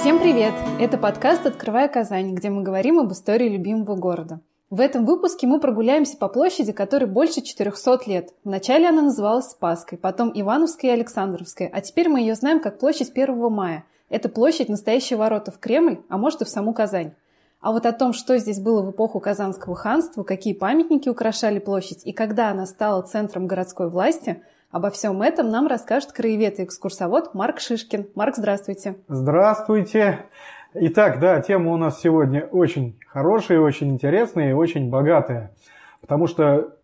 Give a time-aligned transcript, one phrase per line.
[0.00, 0.54] Всем привет!
[0.78, 4.40] Это подкаст «Открывая Казань», где мы говорим об истории любимого города.
[4.70, 8.30] В этом выпуске мы прогуляемся по площади, которой больше 400 лет.
[8.42, 13.10] Вначале она называлась Спаской, потом Ивановская и Александровская, а теперь мы ее знаем как площадь
[13.10, 13.84] 1 мая.
[14.08, 17.12] Это площадь настоящие ворота в Кремль, а может и в саму Казань.
[17.60, 22.06] А вот о том, что здесь было в эпоху Казанского ханства, какие памятники украшали площадь
[22.06, 27.34] и когда она стала центром городской власти– Обо всем этом нам расскажет краевед и экскурсовод
[27.34, 28.06] Марк Шишкин.
[28.14, 28.94] Марк, здравствуйте.
[29.08, 30.26] Здравствуйте.
[30.74, 35.52] Итак, да, тема у нас сегодня очень хорошая, очень интересная и очень богатая.
[36.00, 36.76] Потому что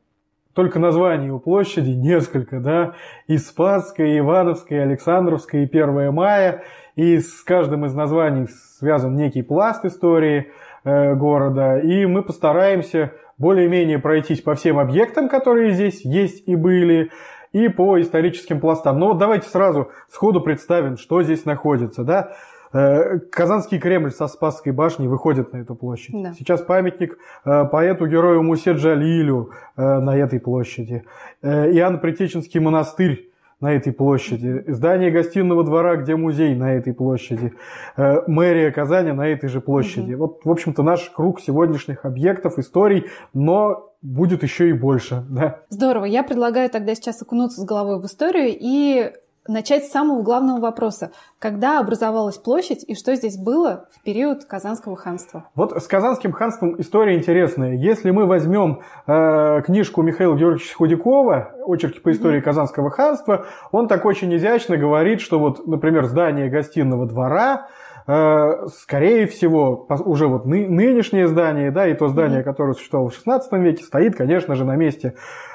[0.53, 2.95] только названий у площади несколько, да,
[3.29, 6.65] и Спасская, и Ивановская, и Александровская, и 1 мая,
[6.97, 8.49] и с каждым из названий
[8.81, 10.51] связан некий пласт истории
[10.83, 17.11] э, города, и мы постараемся более-менее пройтись по всем объектам, которые здесь есть и были,
[17.57, 18.99] и по историческим пластам.
[18.99, 22.05] Но вот давайте сразу сходу представим, что здесь находится.
[22.05, 22.33] Да?
[22.75, 26.15] Э, Казанский Кремль со Спасской башней выходит на эту площадь.
[26.23, 26.35] Да.
[26.39, 31.05] Сейчас памятник э, поэту-герою Мусе Джалилю э, на этой площади.
[31.43, 37.55] Иоанн Притеченский монастырь на этой площади, здание гостиного двора, где музей на этой площади,
[37.97, 40.13] мэрия Казани на этой же площади.
[40.13, 40.21] Угу.
[40.21, 45.25] Вот, в общем-то, наш круг сегодняшних объектов, историй, но будет еще и больше.
[45.29, 45.61] Да.
[45.69, 46.05] Здорово.
[46.05, 49.13] Я предлагаю тогда сейчас окунуться с головой в историю и
[49.49, 51.13] начать с самого главного вопроса.
[51.39, 55.49] Когда образовалась площадь и что здесь было в период Казанского ханства?
[55.55, 57.75] Вот с Казанским ханством история интересная.
[57.75, 62.45] Если мы возьмем э, книжку Михаила Георгиевича Худякова «Очерки по истории mm-hmm.
[62.45, 67.69] Казанского ханства», он так очень изящно говорит, что вот, например, здание гостиного двора–
[68.07, 73.53] скорее всего, уже вот ны, нынешнее здание, да, и то здание, которое существовало в 16
[73.55, 75.15] веке, стоит, конечно же, на месте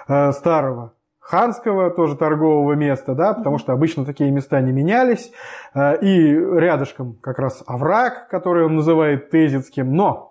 [0.10, 5.32] э, старого ханского тоже торгового места, да, потому что обычно такие места не менялись,
[5.74, 10.28] э, и рядышком как раз овраг, который он называет Тезицким, но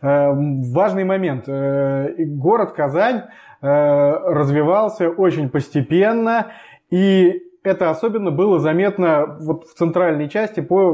[0.00, 3.24] важный момент, город Казань
[3.60, 6.52] развивался очень постепенно,
[6.88, 10.92] и это особенно было заметно вот в центральной части по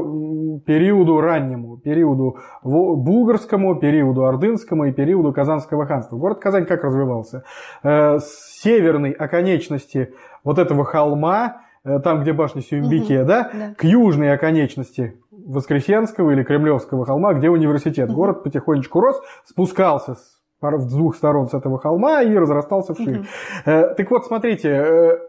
[0.65, 6.17] периоду раннему, периоду булгарскому, периоду ордынскому и периоду Казанского ханства.
[6.17, 7.43] Город Казань как развивался?
[7.83, 10.13] Э, с северной оконечности
[10.43, 16.31] вот этого холма, э, там, где башня Сюмбикия, угу, да, да, к южной оконечности Воскресенского
[16.31, 18.09] или Кремлевского холма, где университет.
[18.09, 18.15] Угу.
[18.15, 23.19] Город потихонечку рос, спускался с с двух сторон с этого холма и разрастался вширь.
[23.19, 23.25] Угу.
[23.65, 25.19] Так вот, смотрите,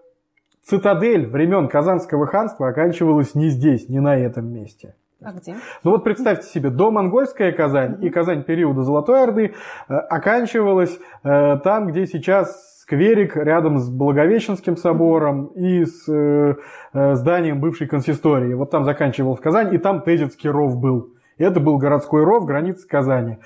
[0.69, 4.95] цитадель времен Казанского ханства оканчивалась не здесь, не на этом месте.
[5.23, 5.55] А где?
[5.83, 8.07] Ну вот представьте себе, до монгольская Казань mm-hmm.
[8.07, 9.55] и Казань периода Золотой Орды
[9.89, 16.57] э, оканчивалась э, там, где сейчас скверик рядом с Благовещенским собором и с э,
[16.93, 18.53] э, зданием бывшей консистории.
[18.53, 21.16] Вот там заканчивалась Казань, и там Тезецкий ров был.
[21.39, 23.39] Это был городской ров границы Казани.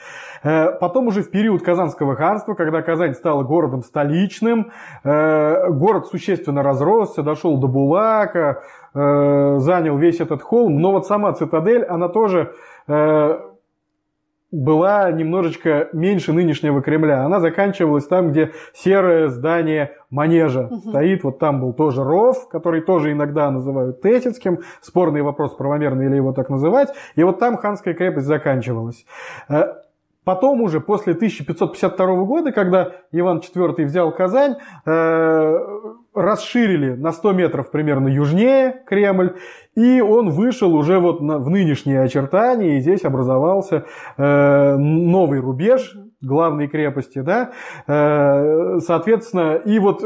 [0.45, 4.71] Э, потом уже в период Казанского ханства, когда Казань стала городом столичным,
[5.03, 8.63] э, город существенно разросся, дошел до Булака,
[8.95, 10.81] э, занял весь этот холм.
[10.81, 12.53] Но вот сама цитадель, она тоже
[14.51, 17.25] была немножечко меньше нынешнего Кремля.
[17.25, 20.91] Она заканчивалась там, где серое здание манежа угу.
[20.91, 21.23] стоит.
[21.25, 24.61] Вот там был тоже ров, который тоже иногда называют Тесицким.
[24.81, 26.89] Спорный вопрос, правомерно или его так называть.
[27.15, 29.05] И вот там ханская крепость заканчивалась.
[30.25, 35.59] Потом уже, после 1552 года, когда Иван IV взял Казань, э,
[36.15, 39.37] расширили на 100 метров примерно южнее Кремль,
[39.75, 43.87] и он вышел уже вот в нынешние очертания, и здесь образовался
[44.19, 47.53] э, новый рубеж главной крепости, да,
[47.87, 50.05] э, соответственно, и вот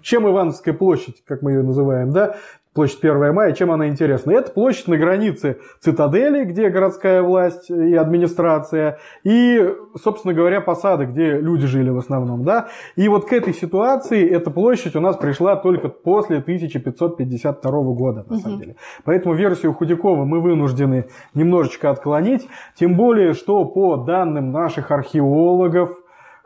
[0.00, 2.36] чем Ивановская площадь, как мы ее называем, да,
[2.74, 4.32] площадь 1 мая, чем она интересна?
[4.32, 11.38] Это площадь на границе цитадели, где городская власть и администрация, и, собственно говоря, посады, где
[11.38, 12.44] люди жили в основном.
[12.44, 12.68] Да?
[12.96, 18.36] И вот к этой ситуации эта площадь у нас пришла только после 1552 года, на
[18.36, 18.42] угу.
[18.42, 18.76] самом деле.
[19.04, 26.01] Поэтому версию Худякова мы вынуждены немножечко отклонить, тем более, что по данным наших археологов,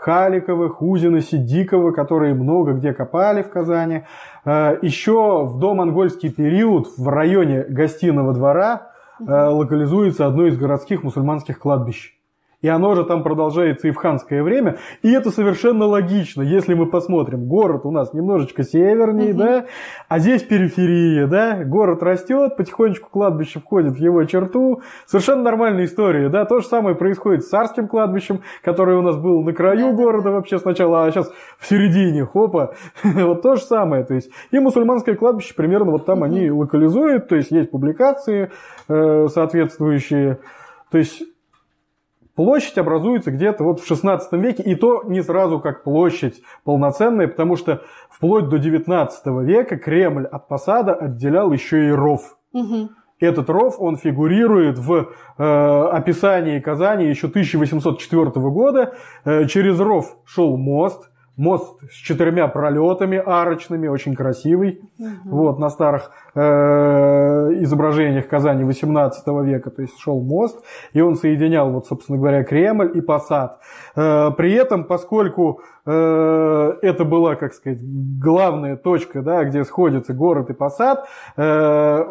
[0.06, 4.04] Халикова, Хузина, Сидикова, которые много где копали в Казани.
[4.44, 11.58] Э, Еще в домонгольский период в районе гостиного двора э, локализуется одно из городских мусульманских
[11.58, 12.15] кладбищ.
[12.66, 14.78] И оно же там продолжается и в ханское время.
[15.02, 17.46] И это совершенно логично, если мы посмотрим.
[17.46, 19.38] Город у нас немножечко севернее, угу.
[19.38, 19.66] да,
[20.08, 21.62] а здесь периферия, да.
[21.62, 24.80] Город растет, потихонечку кладбище входит в его черту.
[25.06, 26.44] Совершенно нормальная история, да.
[26.44, 30.30] То же самое происходит с царским кладбищем, которое у нас было на краю да, города
[30.32, 31.30] вообще сначала, а сейчас
[31.60, 32.74] в середине, хопа.
[33.04, 34.02] вот то же самое.
[34.02, 36.24] То есть и мусульманское кладбище примерно вот там угу.
[36.24, 38.50] они локализуют, то есть есть публикации
[38.88, 40.40] э, соответствующие.
[40.90, 41.22] То есть
[42.36, 47.56] Площадь образуется где-то вот в 16 веке, и то не сразу как площадь полноценная, потому
[47.56, 52.36] что вплоть до 19 века Кремль от посада отделял еще и ров.
[52.52, 52.90] Угу.
[53.20, 58.94] Этот ров, он фигурирует в э, описании Казани еще 1804 года.
[59.24, 64.80] Э, через ров шел мост, мост с четырьмя пролетами арочными, очень красивый.
[64.98, 65.08] Угу.
[65.24, 66.40] Вот, на старых э,
[67.62, 72.92] изображениях Казани 18 века, то есть шел мост, и он соединял, вот, собственно говоря, Кремль
[72.94, 73.60] и Посад.
[73.94, 77.78] Э, при этом, поскольку это была, как сказать,
[78.20, 81.08] главная точка, да, где сходятся город и посад.
[81.36, 82.04] Э,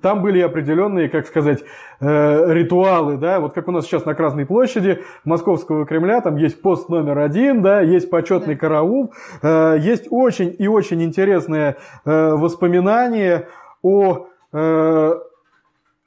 [0.00, 1.62] там были определенные, как сказать,
[2.00, 6.62] э, ритуалы, да, вот как у нас сейчас на Красной площади Московского Кремля, там есть
[6.62, 13.48] пост номер один, да, есть почетный караул, есть очень и очень интересное воспоминание
[13.82, 14.26] о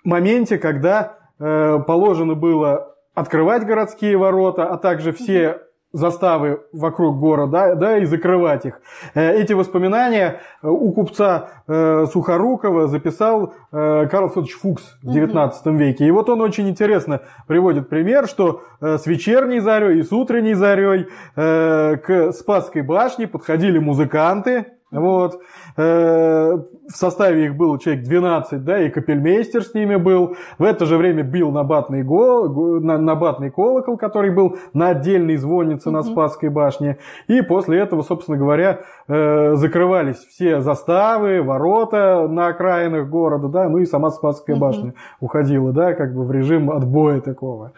[0.03, 8.05] моменте, когда положено было открывать городские ворота, а также все заставы вокруг города, да, и
[8.05, 8.79] закрывать их.
[9.15, 16.05] Э, эти воспоминания э, у купца э, Сухорукова записал Карл Федорович Фукс в XIX веке.
[16.05, 21.07] И вот он очень интересно приводит пример, что с вечерней зарей и с утренней зарей
[21.35, 25.39] к Спасской башне подходили музыканты, вот.
[25.77, 26.57] Э,
[26.87, 30.35] в составе их было человек 12, да, и капельмейстер с ними был.
[30.57, 32.49] В это же время бил набатный, гол,
[32.81, 36.97] набатный колокол, который был на отдельной звоннице на Спасской башне.
[37.27, 43.77] И после этого, собственно говоря, э, закрывались все заставы, ворота на окраинах города, да, ну
[43.77, 47.73] и сама Спасская башня уходила, да, как бы в режим отбоя такого.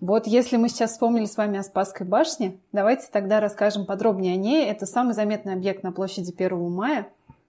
[0.00, 4.36] Вот если мы сейчас вспомнили с вами о Спасской башне, давайте тогда расскажем подробнее о
[4.36, 4.66] ней.
[4.66, 7.08] Это самый заметный объект на площади 1 мая.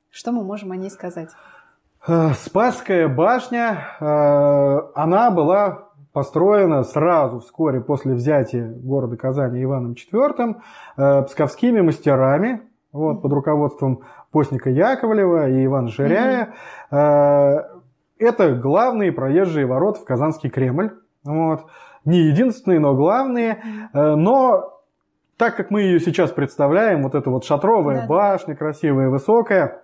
[0.10, 1.30] Что мы можем о ней сказать?
[2.08, 10.56] Э, Спасская башня, э, она была построена сразу, вскоре после взятия города Казани Иваном IV,
[10.96, 12.62] э, псковскими мастерами,
[12.94, 16.54] вот, под руководством Постника Яковлева и Ивана Ширяя.
[16.92, 17.64] Mm-hmm.
[18.20, 20.92] Это главные проезжие ворота в Казанский Кремль.
[21.24, 21.66] Вот
[22.08, 23.62] не единственные, но главные.
[23.94, 24.82] Э, но
[25.38, 29.84] так как мы ее сейчас представляем, вот эта вот шатровая да, башня, красивая, высокая,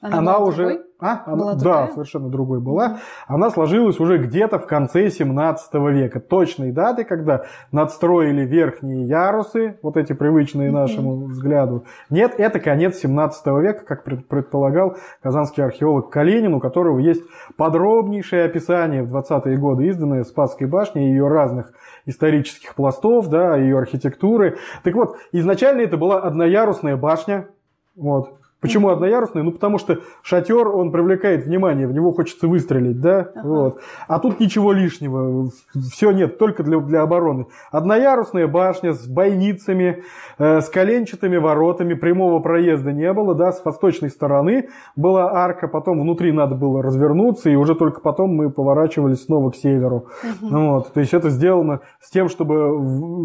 [0.00, 0.64] она, она уже...
[0.64, 0.84] Другой?
[1.00, 1.22] А?
[1.26, 2.98] Она, да, совершенно другой была.
[3.28, 6.18] Она сложилась уже где-то в конце 17 века.
[6.18, 11.84] Точной даты, когда надстроили верхние ярусы, вот эти привычные нашему взгляду.
[12.10, 17.22] Нет, это конец 17 века, как предполагал казанский археолог Калинин, у которого есть
[17.56, 21.72] подробнейшее описание в 20-е годы, изданное Спасской башни и ее разных
[22.06, 24.58] исторических пластов, да, ее архитектуры.
[24.82, 27.46] Так вот, изначально это была одноярусная башня,
[27.94, 29.44] вот, Почему одноярусный?
[29.44, 33.30] Ну, потому что шатер, он привлекает внимание, в него хочется выстрелить, да?
[33.34, 33.48] Ага.
[33.48, 33.80] Вот.
[34.08, 35.50] А тут ничего лишнего,
[35.92, 37.46] все нет, только для, для обороны.
[37.70, 40.02] Одноярусная башня с бойницами,
[40.38, 46.00] э, с коленчатыми воротами, прямого проезда не было, да, с восточной стороны была арка, потом
[46.00, 50.06] внутри надо было развернуться, и уже только потом мы поворачивались снова к северу.
[50.42, 50.58] Угу.
[50.58, 50.92] Вот.
[50.92, 52.76] То есть это сделано с тем, чтобы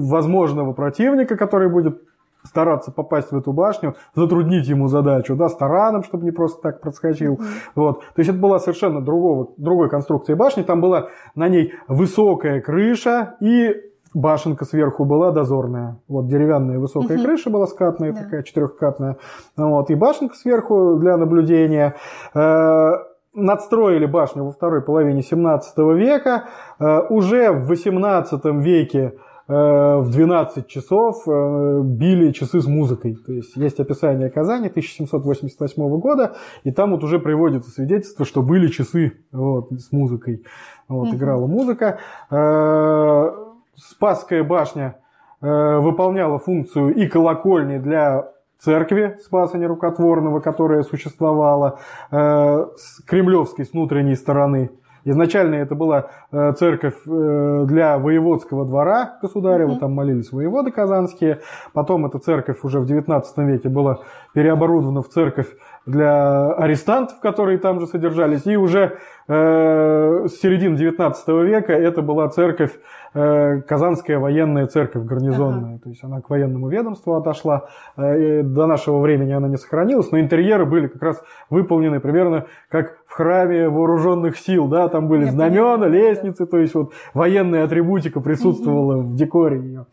[0.08, 2.04] возможного противника, который будет
[2.44, 6.82] стараться попасть в эту башню, затруднить ему задачу, да, с тараном, чтобы не просто так
[6.82, 7.40] проскочил.
[7.76, 8.00] Вот.
[8.00, 10.64] То есть это была совершенно другого, другой конструкции башни.
[10.64, 13.76] Там была на ней высокая крыша и
[14.14, 16.00] башенка сверху была дозорная.
[16.08, 17.26] Вот деревянная высокая угу.
[17.26, 18.24] крыша была скатная, да.
[18.24, 19.18] такая четырехкатная.
[19.58, 21.96] Вот, и башенка сверху для наблюдения.
[22.34, 22.92] Э,
[23.34, 26.46] надстроили башню во второй половине 17 века.
[26.80, 29.14] Э, уже в 18 веке
[29.48, 33.16] в 12 часов э, били часы с музыкой.
[33.16, 38.68] То есть есть описание Казани 1788 года, и там вот уже приводится свидетельство, что были
[38.68, 40.44] часы вот, с музыкой.
[40.88, 41.16] Вот, угу.
[41.16, 42.00] Играла музыка.
[42.32, 43.32] Э,
[43.76, 44.98] Спасская башня
[45.42, 54.70] выполняла функцию и колокольни для церкви Спаса Нерукотворного, которая существовала, с кремлевской, с внутренней стороны–
[55.06, 59.80] Изначально это была э, церковь э, для воеводского двора государева, mm-hmm.
[59.80, 61.42] там молились воеводы казанские.
[61.74, 64.00] Потом эта церковь уже в XIX веке была
[64.34, 65.48] переоборудована в церковь
[65.86, 68.46] для арестантов, которые там же содержались.
[68.46, 68.98] И уже
[69.28, 72.72] э, с середины 19 века это была церковь,
[73.14, 75.76] э, Казанская военная церковь гарнизонная.
[75.76, 75.84] Ага.
[75.84, 77.68] То есть она к военному ведомству отошла.
[77.98, 83.00] Э, до нашего времени она не сохранилась, но интерьеры были как раз выполнены примерно как
[83.06, 84.68] в храме вооруженных сил.
[84.68, 84.88] Да?
[84.88, 89.10] Там были Я знамена, понимаю, лестницы, то есть вот военная атрибутика присутствовала угу.
[89.10, 89.86] в декоре ее.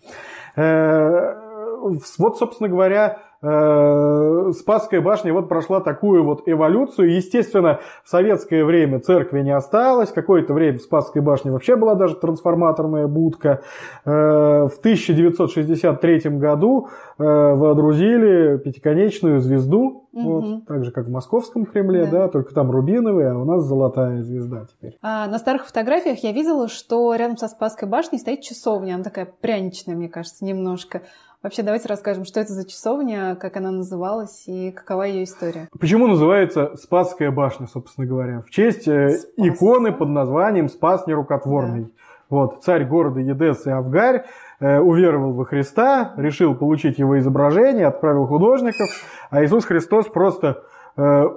[0.54, 1.34] Э,
[2.18, 7.14] вот, собственно говоря, Э, Спасская башня вот прошла такую вот эволюцию.
[7.14, 10.10] Естественно, в советское время церкви не осталось.
[10.10, 13.62] Какое-то время в Спасской башне вообще была даже трансформаторная будка.
[14.04, 20.08] Э, в 1963 году э, водрузили пятиконечную звезду.
[20.12, 20.22] Угу.
[20.22, 22.10] Вот, так же, как в Московском Кремле, да.
[22.10, 24.98] да, только там рубиновая, а у нас золотая звезда теперь.
[25.02, 28.96] А, на старых фотографиях я видела, что рядом со Спасской башней стоит часовня.
[28.96, 31.02] Она такая пряничная, мне кажется, немножко.
[31.42, 35.70] Вообще, давайте расскажем, что это за часовня, как она называлась и какова ее история.
[35.80, 38.42] Почему называется Спасская башня, собственно говоря?
[38.42, 39.26] В честь э, Спас.
[39.38, 41.84] иконы под названием Спас Нерукотворный.
[41.84, 41.90] Да.
[42.28, 44.26] Вот, царь города Едес и Авгарь
[44.60, 48.90] э, уверовал во Христа, решил получить его изображение, отправил художников,
[49.30, 50.62] а Иисус Христос просто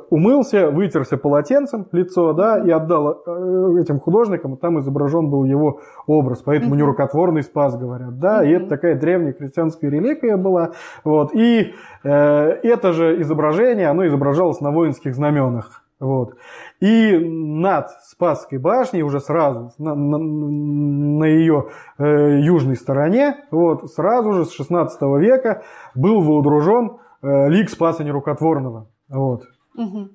[0.10, 6.42] умылся, вытерся полотенцем лицо, да, и отдал э, этим художникам, там изображен был его образ,
[6.44, 10.72] поэтому нерукотворный спас, говорят, да, и это такая древняя христианская реликвия была,
[11.04, 16.36] вот, и э, это же изображение, оно изображалось на воинских знаменах, вот.
[16.82, 24.34] И над Спасской башней уже сразу, на, на, на ее э, южной стороне, вот, сразу
[24.34, 25.64] же с 16 века
[25.96, 28.90] был воудружен э, лик Спаса Нерукотворного.
[29.08, 29.44] Вот.
[29.76, 30.10] Угу.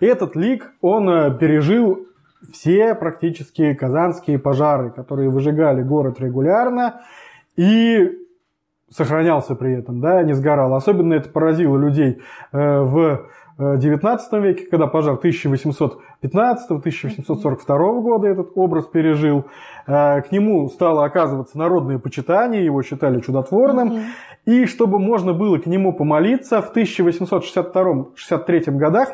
[0.00, 2.06] Этот лик, он э, пережил
[2.52, 7.02] все практически казанские пожары, которые выжигали город регулярно
[7.56, 8.12] и
[8.90, 10.74] сохранялся при этом, да, не сгорал.
[10.74, 12.20] Особенно это поразило людей
[12.52, 19.44] э, в XIX э, веке, когда пожар 1815-1842 года этот образ пережил.
[19.86, 23.92] К нему стало оказываться народное почитание, его считали чудотворным.
[23.92, 24.04] Mm-hmm.
[24.46, 29.10] И чтобы можно было к нему помолиться, в 1862-63 годах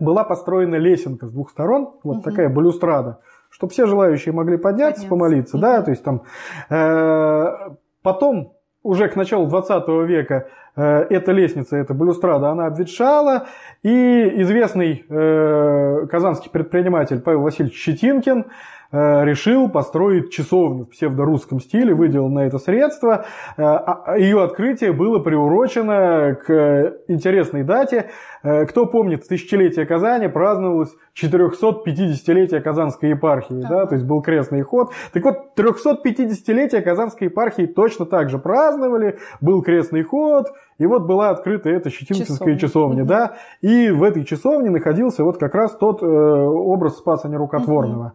[0.00, 3.18] была построена лесенка с двух сторон, вот такая балюстрада,
[3.50, 5.08] чтобы все желающие могли подняться, подняться.
[5.08, 6.22] помолиться, да, то есть там
[6.70, 8.54] э, потом
[8.88, 13.46] уже к началу 20 века э, эта лестница, эта балюстрада, она обветшала,
[13.82, 18.46] и известный э, казанский предприниматель Павел Васильевич Щетинкин
[18.90, 23.26] решил построить часовню в псевдорусском стиле, выделил на это средства.
[23.56, 28.10] Э, а, а Ее открытие было приурочено к интересной дате.
[28.42, 34.92] Э, кто помнит, тысячелетие Казани праздновалось 450-летие Казанской епархии, да, то есть был крестный ход.
[35.12, 41.30] Так вот, 350-летие Казанской епархии точно так же праздновали, был крестный ход, и вот была
[41.30, 43.08] открыта эта часовня, часовня угу.
[43.08, 48.12] да, и в этой часовне находился вот как раз тот э, образ Спаса Нерукотворного.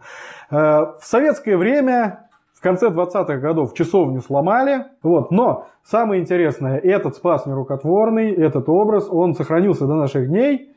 [0.49, 0.57] Угу.
[0.57, 7.15] Э, в советское время в конце 20-х годов часовню сломали, вот, но самое интересное, этот
[7.15, 10.72] Спас Нерукотворный, этот образ, он сохранился до наших дней,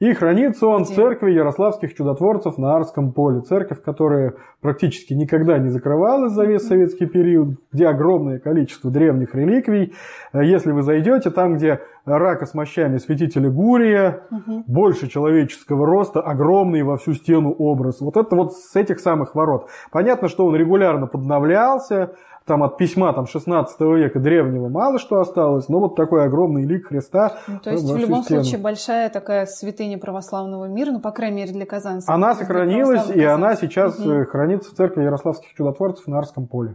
[0.00, 0.92] и хранится он Где?
[0.92, 3.42] в церкви Ярославских чудотворцев на Арском поле.
[3.42, 9.92] Церковь, которая практически никогда не закрывалась за весь советский период, где огромное количество древних реликвий.
[10.32, 14.64] Э, если вы зайдете, там, где рака с мощами святителя Гурия, угу.
[14.66, 18.00] больше человеческого роста, огромный во всю стену образ.
[18.00, 19.68] Вот это вот с этих самых ворот.
[19.92, 25.68] Понятно, что он регулярно подновлялся, там от письма там, 16 века древнего мало что осталось,
[25.68, 27.38] но вот такой огромный лик Христа.
[27.46, 28.42] Ну, то есть в любом стену.
[28.42, 32.08] случае большая такая святыня православного мира, ну, по крайней мере, для Казанцев.
[32.08, 34.24] Она сохранилась, и она сейчас угу.
[34.24, 36.74] хранится в церкви Ярославских чудотворцев на Арском поле.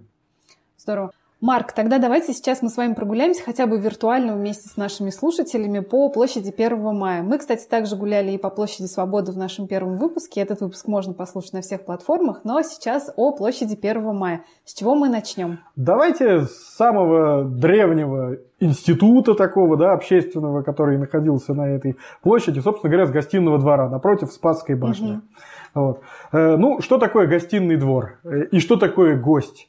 [0.77, 1.12] Здорово.
[1.45, 5.77] Марк, тогда давайте сейчас мы с вами прогуляемся хотя бы виртуально вместе с нашими слушателями
[5.77, 7.21] по площади 1 мая.
[7.21, 10.41] Мы, кстати, также гуляли и по площади Свободы в нашем первом выпуске.
[10.41, 14.41] Этот выпуск можно послушать на всех платформах, но сейчас о площади 1 мая.
[14.63, 15.59] С чего мы начнем?
[15.75, 23.05] Давайте с самого древнего института такого, да, общественного, который находился на этой площади, собственно говоря,
[23.05, 25.11] с гостиного двора напротив Спасской башни.
[25.11, 25.21] Угу.
[25.75, 26.01] Вот.
[26.31, 29.67] Э, ну, что такое гостиный двор э, и что такое гость?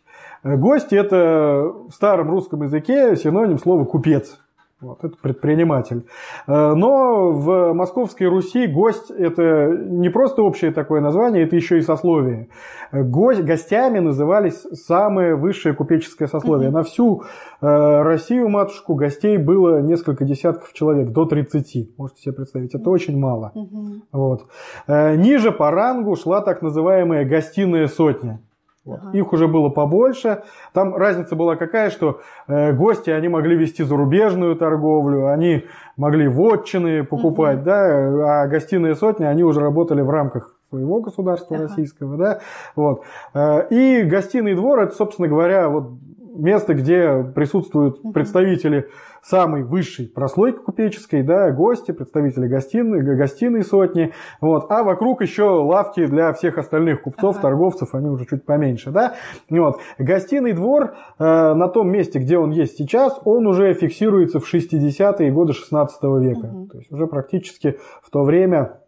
[0.54, 4.38] Гость– это в старом русском языке синоним слова «купец».
[4.78, 6.04] Вот, это предприниматель.
[6.46, 11.80] Э, но в Московской Руси гость– это не просто общее такое название, это еще и
[11.80, 12.48] сословие.
[12.92, 16.68] Гость, гостями назывались самое высшее купеческое сословие.
[16.68, 16.74] Mm-hmm.
[16.74, 17.22] На всю
[17.62, 21.96] э, Россию, матушку, гостей было несколько десятков человек, до 30.
[21.96, 23.52] Можете себе представить, это очень мало.
[23.56, 24.00] Mm-hmm.
[24.12, 24.44] Вот.
[24.86, 28.40] Э, ниже по рангу шла так называемая гостиная сотня.
[28.86, 29.00] Вот.
[29.02, 29.18] Ага.
[29.18, 30.44] Их уже было побольше.
[30.72, 35.64] Там разница была какая, что э, гости, они могли вести зарубежную торговлю, они
[35.96, 37.64] могли вотчины покупать, угу.
[37.64, 41.66] да, а гостиные сотни, они уже работали в рамках своего государства ага.
[41.66, 42.40] российского, да,
[42.76, 43.02] вот.
[43.34, 45.90] Э, и гостиный двор, это, собственно говоря, вот
[46.36, 48.88] место, где присутствуют представители
[49.28, 56.06] самой высшей прослойки купеческой, да, гости, представители гостиной, гостиной сотни, вот, а вокруг еще лавки
[56.06, 57.42] для всех остальных купцов, ага.
[57.42, 59.14] торговцев, они уже чуть поменьше, да,
[59.50, 59.80] вот.
[59.98, 65.32] Гостиный двор э, на том месте, где он есть сейчас, он уже фиксируется в 60-е
[65.32, 66.66] годы 16 века, угу.
[66.68, 68.80] то есть уже практически в то время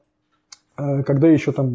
[1.05, 1.69] когда еще там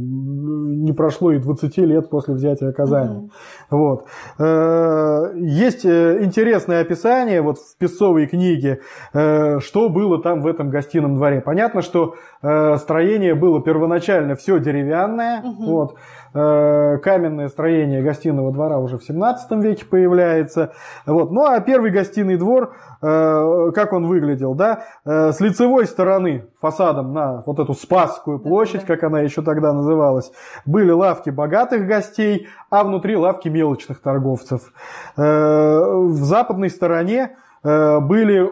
[0.83, 3.15] не прошло и 20 лет после взятия Казани.
[3.15, 3.29] Mm-hmm.
[3.69, 4.05] Вот.
[4.39, 8.79] Э, есть э, интересное описание вот в Песцовой книге,
[9.11, 11.41] что было там в этом гостином дворе.
[11.41, 15.65] Понятно, что строение было первоначально все деревянное, mm-hmm.
[15.65, 15.95] вот,
[16.33, 20.73] каменное строение гостиного двора уже в 17 веке появляется.
[21.05, 21.31] Вот.
[21.31, 22.73] Ну а первый гостиный двор
[23.05, 28.85] Э, как он выглядел, да, э, с лицевой стороны фасадом на вот эту Спасскую площадь,
[28.85, 30.31] как она еще тогда называлась,
[30.65, 34.71] были лавки богатых гостей, а внутри лавки мелочных торговцев.
[35.17, 38.49] Э, в западной стороне были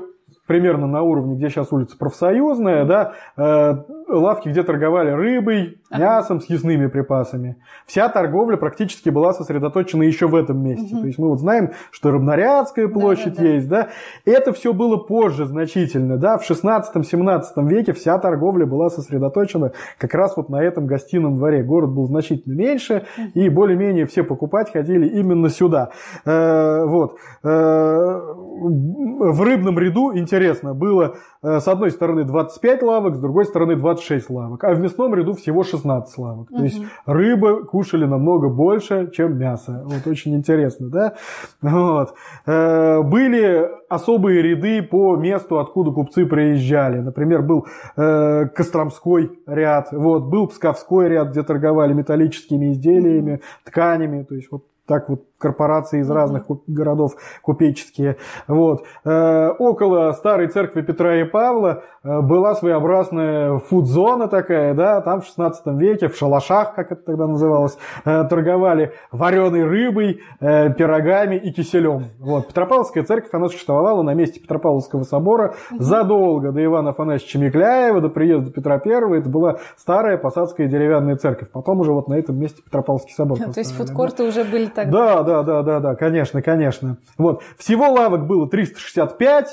[0.48, 3.76] примерно на уровне, где сейчас улица Профсоюзная, да, э,
[4.08, 7.58] лавки, где торговали рыбой, мясом, съестными припасами.
[7.86, 10.94] Вся торговля практически была сосредоточена еще в этом месте.
[10.94, 11.02] Угу.
[11.02, 13.88] То есть мы вот знаем, что Равнорядская площадь да, да, есть, да.
[14.26, 16.38] Это все было позже значительно, да.
[16.38, 21.64] В 16-17 веке вся торговля была сосредоточена как раз вот на этом гостином дворе.
[21.64, 23.28] Город был значительно меньше, угу.
[23.34, 25.92] и более-менее все покупать ходили именно сюда.
[26.26, 27.18] Э, вот.
[27.44, 28.20] Э,
[28.62, 34.30] в рыбном ряду, интересно, было э, с одной стороны 25 лавок, с другой стороны 26
[34.30, 35.81] лавок, а в мясном ряду всего 16
[36.18, 36.50] лавок.
[36.52, 36.58] Угу.
[36.58, 39.84] То есть рыбы кушали намного больше, чем мясо.
[39.86, 41.14] Вот очень интересно, да?
[41.62, 42.14] Вот.
[42.46, 47.00] Э, были особые ряды по месту, откуда купцы приезжали.
[47.00, 54.24] Например, был э, Костромской ряд, вот, был Псковской ряд, где торговали металлическими изделиями, тканями.
[54.24, 58.18] То есть вот так вот корпорации из разных городов купеческие.
[58.48, 58.86] Вот.
[59.04, 65.26] Э, около старой церкви Петра и Павла э, была своеобразная фудзона такая, да, там в
[65.26, 72.12] 16 веке в шалашах, как это тогда называлось, э, торговали вареной рыбой, пирогами и киселем.
[72.20, 72.48] Вот.
[72.48, 78.52] Петропавловская церковь, она существовала на месте Петропавловского собора задолго до Ивана Афанасьевича Микляева, до приезда
[78.52, 79.20] Петра I.
[79.20, 81.50] Это была старая посадская деревянная церковь.
[81.52, 83.38] Потом уже вот на этом месте Петропавловский собор.
[83.54, 84.92] То есть фудкорты уже были тогда?
[84.92, 86.98] Да, да, да, да, да, да, конечно, конечно.
[87.18, 87.44] Вот.
[87.58, 89.48] Всего лавок было 365,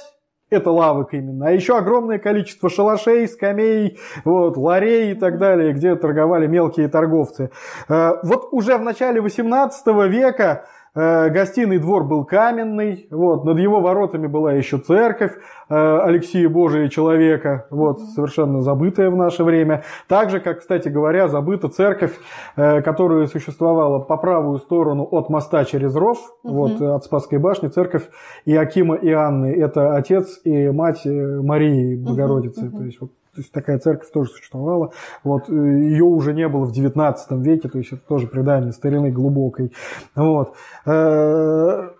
[0.51, 1.49] это лавок именно.
[1.49, 7.51] А еще огромное количество шалашей, скамей, вот, ларей и так далее, где торговали мелкие торговцы.
[7.89, 10.67] Э, вот уже в начале 18 века
[10.99, 15.33] гостиный двор был каменный, вот, над его воротами была еще церковь
[15.69, 19.85] э, Алексея Божия Человека, вот, совершенно забытая в наше время.
[20.09, 22.19] Также, как, кстати говоря, забыта церковь,
[22.57, 26.55] э, которая существовала по правую сторону от моста через ров, угу.
[26.55, 28.09] вот, от Спасской башни, церковь
[28.45, 29.55] Иакима и Анны.
[29.55, 32.67] Это отец и мать Марии Богородицы.
[32.67, 32.79] Угу, угу.
[32.79, 34.93] То есть, вот, то есть такая церковь тоже существовала.
[35.23, 39.11] Вот, э, ее уже не было в 19 веке, то есть это тоже предание старины
[39.11, 39.73] глубокой.
[40.15, 40.55] Вот.
[40.87, 41.91] Э,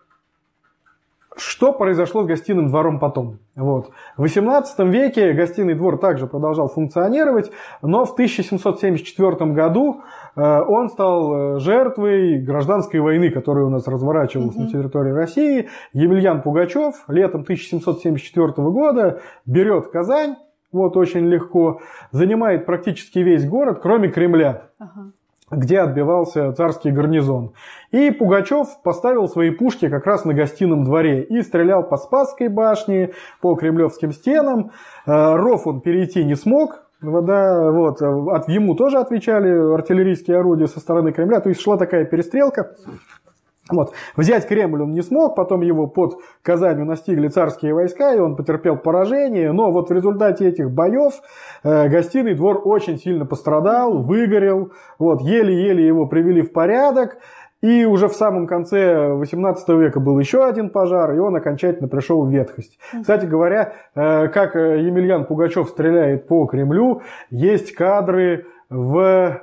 [1.37, 3.39] что произошло с гостиным двором потом?
[3.55, 3.91] Вот.
[4.17, 10.01] В XVIII веке гостиный двор также продолжал функционировать, но в 1774 году
[10.35, 14.65] э, он стал жертвой гражданской войны, которая у нас разворачивалась угу.
[14.65, 15.69] на территории России.
[15.93, 20.35] Емельян Пугачев летом 1774 года берет Казань,
[20.73, 24.71] вот очень легко, занимает практически весь город, кроме Кремля.
[24.79, 25.13] Ага
[25.51, 27.53] где отбивался царский гарнизон.
[27.91, 33.13] И Пугачев поставил свои пушки как раз на гостином дворе и стрелял по Спасской башне,
[33.41, 34.73] по кремлевским стенам.
[35.07, 40.81] Э, ров он перейти не смог, Вода, вот, от, ему тоже отвечали артиллерийские орудия со
[40.81, 41.39] стороны Кремля.
[41.39, 42.75] То есть шла такая перестрелка.
[43.71, 43.93] Вот.
[44.17, 48.77] Взять Кремль он не смог, потом его под Казанью настигли царские войска, и он потерпел
[48.77, 49.53] поражение.
[49.53, 51.15] Но вот в результате этих боев
[51.63, 54.73] э, гостиный двор очень сильно пострадал, выгорел.
[54.99, 57.19] Вот, еле-еле его привели в порядок.
[57.61, 62.25] И уже в самом конце 18 века был еще один пожар, и он окончательно пришел
[62.25, 62.79] в ветхость.
[63.01, 69.43] Кстати говоря, э, как Емельян Пугачев стреляет по Кремлю, есть кадры в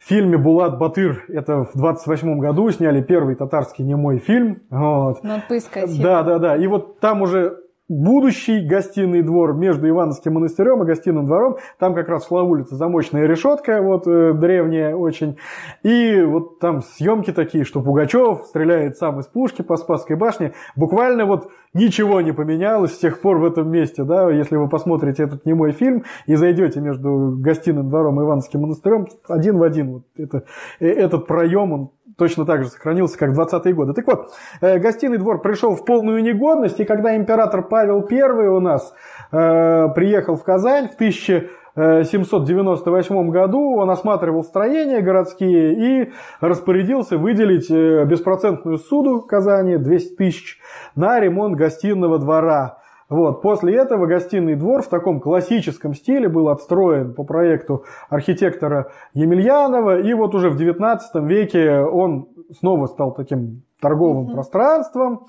[0.00, 4.62] в фильме «Булат Батыр» это в 28 году сняли первый татарский немой фильм.
[4.70, 5.22] Вот.
[5.22, 6.02] Надо поискать.
[6.02, 6.56] Да, да, да.
[6.56, 7.58] И вот там уже
[7.90, 11.56] будущий гостиный двор между Ивановским монастырем и гостиным двором.
[11.78, 15.36] Там как раз шла улица, замочная решетка, вот э, древняя очень.
[15.82, 20.52] И вот там съемки такие, что Пугачев стреляет сам из пушки по Спасской башне.
[20.76, 24.04] Буквально вот ничего не поменялось с тех пор в этом месте.
[24.04, 24.30] Да?
[24.30, 29.58] Если вы посмотрите этот немой фильм и зайдете между гостиным двором и Ивановским монастырем, один
[29.58, 30.44] в один вот это,
[30.78, 33.94] э, этот проем, он точно так же сохранился, как в 20-е годы.
[33.94, 38.60] Так вот, э, гостиный двор пришел в полную негодность, и когда император Павел I у
[38.60, 38.94] нас
[39.32, 48.04] э, приехал в Казань в 1798 году, он осматривал строения городские и распорядился выделить э,
[48.04, 50.58] беспроцентную суду Казани, 200 тысяч,
[50.94, 52.79] на ремонт гостиного двора.
[53.10, 53.42] Вот.
[53.42, 60.14] После этого гостиный двор в таком классическом стиле был отстроен по проекту архитектора Емельянова, и
[60.14, 64.32] вот уже в 19 веке он снова стал таким торговым mm-hmm.
[64.32, 65.26] пространством.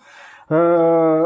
[0.50, 1.26] Э,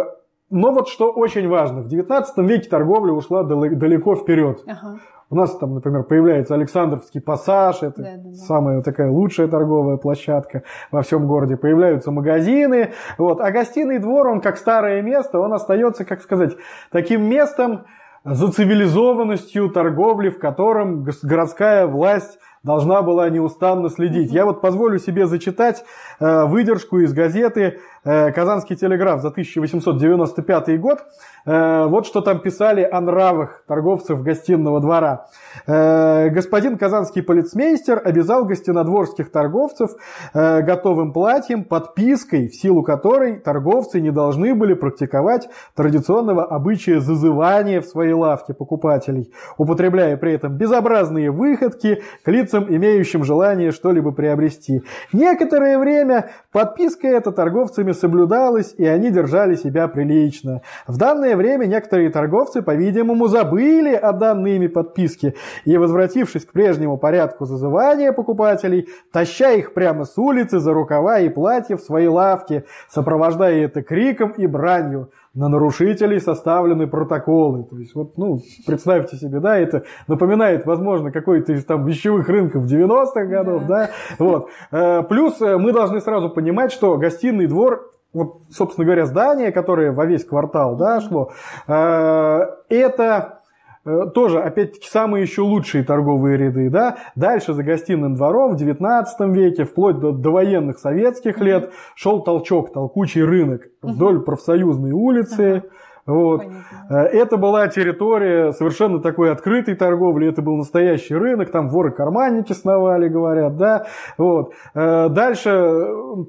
[0.50, 4.64] но вот что очень важно, в 19 веке торговля ушла далеко вперед.
[4.66, 5.00] Ага.
[5.30, 8.34] У нас там, например, появляется Александровский пассаж, это да, да, да.
[8.34, 11.58] самая такая лучшая торговая площадка во всем городе.
[11.58, 13.42] Появляются магазины, вот.
[13.42, 16.56] а гостиный двор, он как старое место, он остается, как сказать,
[16.92, 17.86] таким местом
[18.24, 24.32] за цивилизованностью торговли, в котором городская власть должна была неустанно следить.
[24.32, 25.86] Я вот позволю себе зачитать
[26.20, 31.04] э, выдержку из газеты Э, Казанский телеграф за 1895 год.
[31.48, 35.26] Э, вот что там писали о нравах торговцев гостиного двора.
[35.66, 39.92] Э, господин казанский полицмейстер обязал гостинодворских торговцев
[40.34, 47.86] готовым платьем, подпиской, в силу которой торговцы не должны были практиковать традиционного обычая зазывания в
[47.86, 54.82] своей лавке покупателей, употребляя при этом безобразные выходки к лицам, имеющим желание что-либо приобрести.
[55.14, 60.62] Некоторое время подписка эта торговцами соблюдалось, и они держали себя прилично.
[60.88, 66.98] В данное время некоторые торговцы, по-видимому, забыли о данной ими подписке и, возвратившись к прежнему
[66.98, 72.64] порядку зазывания покупателей, таща их прямо с улицы за рукава и платья в свои лавки,
[72.90, 77.66] сопровождая это криком и бранью на нарушителей составлены протоколы.
[77.66, 82.66] То есть, вот, ну, представьте себе, да, это напоминает, возможно, какой-то из там вещевых рынков
[82.66, 83.90] 90-х годов, да, да?
[84.18, 84.50] вот.
[84.72, 89.92] Э, плюс э, мы должны сразу понимать, что гостиный двор вот, собственно говоря, здание, которое
[89.92, 91.34] во весь квартал да, шло,
[91.68, 93.42] э, это
[93.86, 96.70] тоже, опять-таки, самые еще лучшие торговые ряды.
[96.70, 96.98] Да?
[97.16, 102.74] Дальше за гостиным двором в 19 веке, вплоть до, до военных советских лет, шел толчок,
[102.74, 105.64] толкучий рынок вдоль профсоюзной улицы.
[106.06, 106.44] Вот.
[106.44, 106.66] Понятно.
[106.90, 113.08] Э, это была территория совершенно такой открытой торговли, это был настоящий рынок, там воры-карманники сновали,
[113.08, 113.88] говорят, да.
[114.18, 114.54] Вот.
[114.76, 115.50] Э, дальше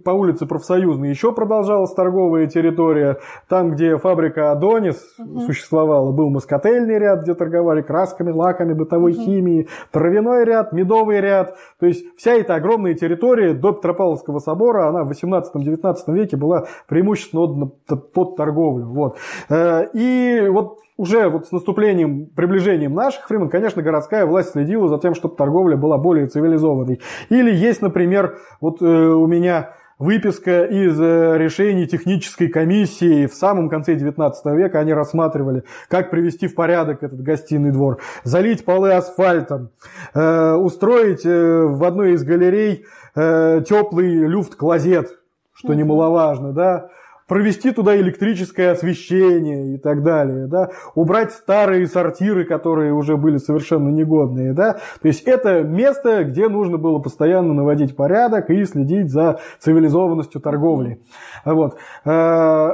[0.04, 5.40] по улице Профсоюзной еще продолжалась торговая территория, там, где фабрика Адонис угу.
[5.40, 9.22] существовала, был москотельный ряд, где торговали красками, лаками, бытовой угу.
[9.22, 15.04] химией, травяной ряд, медовый ряд, то есть вся эта огромная территория до Петропавловского собора, она
[15.04, 17.70] в 18-19 веке была преимущественно
[18.14, 18.86] под торговлю.
[18.86, 19.18] Вот.
[19.66, 24.98] Э, и вот уже вот с наступлением, приближением наших времен, конечно, городская власть следила за
[24.98, 27.00] тем, чтобы торговля была более цивилизованной.
[27.28, 33.68] Или есть, например, вот э, у меня выписка из э, решений технической комиссии в самом
[33.68, 34.78] конце 19 века.
[34.78, 39.70] Они рассматривали, как привести в порядок этот гостиный двор, залить полы асфальтом,
[40.14, 45.18] э, устроить э, в одной из галерей э, теплый люфт-клозет,
[45.52, 46.90] что немаловажно, да,
[47.26, 53.88] провести туда электрическое освещение и так далее, да, убрать старые сортиры, которые уже были совершенно
[53.88, 59.40] негодные, да, то есть это место, где нужно было постоянно наводить порядок и следить за
[59.58, 61.00] цивилизованностью торговли,
[61.44, 61.76] вот.
[62.04, 62.70] Э,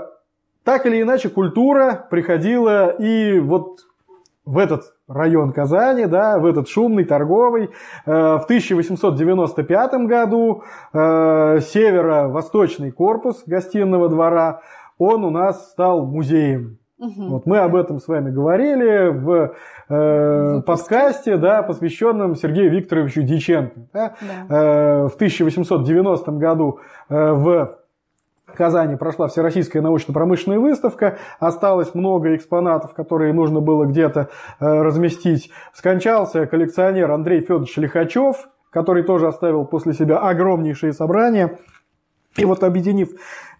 [0.65, 3.81] так или иначе, культура приходила и вот
[4.45, 7.71] в этот район Казани, да, в этот шумный торговый.
[8.07, 14.63] Э, в 1895 году э, северо-восточный корпус гостиного двора,
[14.99, 16.79] он у нас стал музеем.
[16.99, 17.23] Угу.
[17.31, 19.55] Вот мы об этом с вами говорили в
[19.89, 23.81] э, подкасте, да, посвященном Сергею Викторовичу Диченко.
[23.93, 24.15] Да?
[24.21, 24.57] Да.
[24.57, 26.79] Э, в 1890 году
[27.09, 27.77] э, в
[28.57, 34.29] Казани прошла Всероссийская научно-промышленная выставка, осталось много экспонатов, которые нужно было где-то
[34.61, 35.51] э, разместить.
[35.75, 41.59] Скончался коллекционер Андрей Федорович Лихачев, который тоже оставил после себя огромнейшие собрания.
[42.37, 43.11] И вот объединив,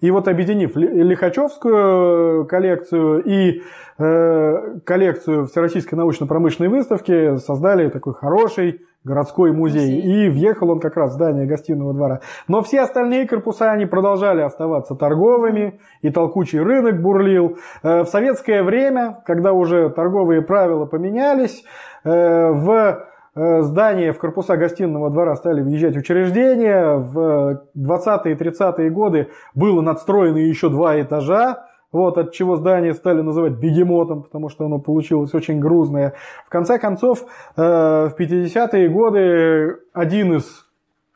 [0.03, 3.63] и вот объединив Лихачевскую коллекцию и
[3.99, 9.97] э, коллекцию Всероссийской научно-промышленной выставки, создали такой хороший городской музей.
[9.97, 10.27] музей.
[10.27, 12.21] И въехал он как раз в здание гостиного двора.
[12.49, 17.59] Но все остальные корпуса, они продолжали оставаться торговыми, и толкучий рынок бурлил.
[17.85, 21.65] Э, в советское время, когда уже торговые правила поменялись,
[22.05, 26.97] э, в Э, здания в корпуса гостиного двора стали въезжать учреждения.
[26.97, 31.67] В 20-е и 30-е годы было надстроено еще два этажа.
[31.93, 36.15] Вот, от чего здание стали называть бегемотом, потому что оно получилось очень грузное.
[36.47, 40.67] В конце концов, э, в 50-е годы один из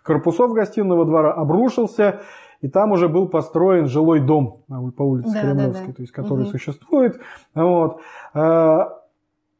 [0.02, 2.20] корпусов гостиного двора обрушился,
[2.60, 4.64] и там уже был построен жилой дом
[4.96, 5.92] по улице да, Кремлевской, да, да.
[5.94, 6.50] то есть который угу.
[6.50, 7.20] существует.
[7.54, 8.00] Вот.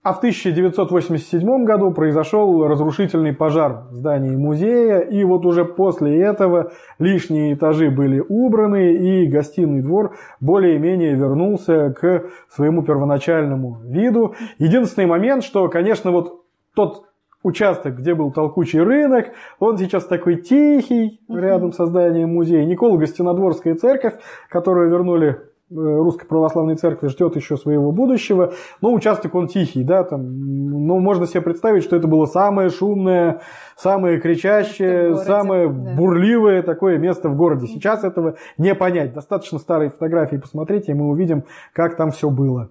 [0.06, 6.70] А в 1987 году произошел разрушительный пожар в здании музея, и вот уже после этого
[7.00, 14.36] лишние этажи были убраны, и гостиный двор более-менее вернулся к своему первоначальному виду.
[14.58, 16.44] Единственный момент, что, конечно, вот
[16.76, 17.06] тот
[17.42, 22.64] участок, где был толкучий рынок, он сейчас такой тихий, рядом со зданием музея.
[22.64, 24.14] Никола Гостинодворская церковь,
[24.50, 30.86] которую вернули Русской Православной Церкви ждет еще своего будущего, но участок он тихий, да, там,
[30.86, 33.40] ну, можно себе представить, что это было самое шумное,
[33.76, 35.94] самое кричащее, самое да.
[35.96, 37.66] бурливое такое место в городе.
[37.66, 39.12] Сейчас этого не понять.
[39.12, 42.68] Достаточно старые фотографии посмотрите, и мы увидим, как там все было.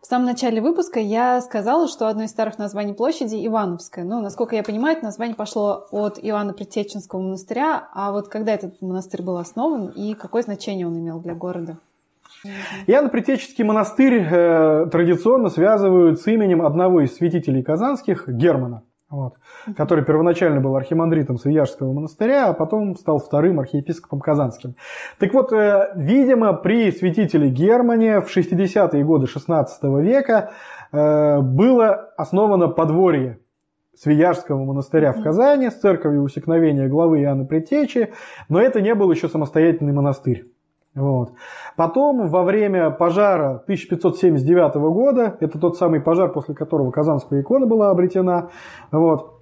[0.00, 4.04] В самом начале выпуска я сказала, что одно из старых названий площади Ивановская.
[4.04, 7.88] Ну, насколько я понимаю, это название пошло от Иоанна Предтеченского монастыря.
[7.92, 11.76] А вот когда этот монастырь был основан и какое значение он имел для города?
[12.86, 19.34] Иоанн-Притеческий монастырь э, традиционно связывают с именем одного из святителей казанских, Германа, вот,
[19.76, 24.76] который первоначально был архимандритом Свияжского монастыря, а потом стал вторым архиепископом Казанским.
[25.18, 29.66] Так вот, э, видимо, при святителе Германе в 60-е годы XVI
[30.00, 30.52] века
[30.92, 33.40] э, было основано подворье
[33.96, 38.12] Свияжского монастыря в Казани с церковью усекновения главы Иоанна Притечи,
[38.48, 40.44] но это не был еще самостоятельный монастырь.
[40.98, 41.32] Вот.
[41.76, 47.90] Потом, во время пожара 1579 года, это тот самый пожар, после которого Казанская икона была
[47.90, 48.48] обретена,
[48.90, 49.38] вот,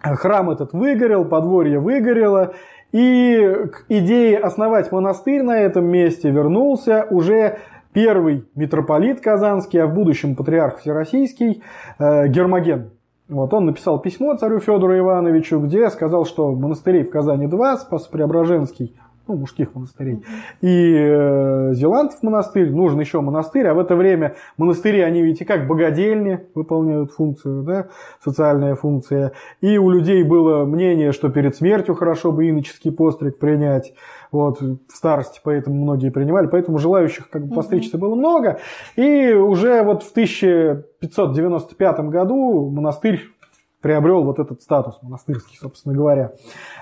[0.00, 2.52] храм этот выгорел, подворье выгорело,
[2.92, 7.58] и к идее основать монастырь на этом месте вернулся уже
[7.92, 11.62] первый митрополит Казанский, а в будущем патриарх Всероссийский
[11.98, 12.90] э, Гермоген.
[13.28, 18.94] Вот, он написал письмо царю Федору Ивановичу, где сказал, что монастырей в Казани два, Спас-Преображенский
[19.28, 20.24] ну, мужских монастырей.
[20.60, 25.66] И э, Зеландов монастырь, нужен еще монастырь, а в это время монастыри, они и как
[25.66, 27.88] богадельни выполняют функцию, да,
[28.22, 29.32] социальная функция.
[29.60, 33.92] И у людей было мнение, что перед смертью хорошо бы иноческий постриг принять,
[34.30, 38.60] вот, в старости, поэтому многие принимали, поэтому желающих как бы постричься было много.
[38.96, 43.22] И уже вот в 1595 году монастырь
[43.86, 46.32] приобрел вот этот статус монастырский, собственно говоря.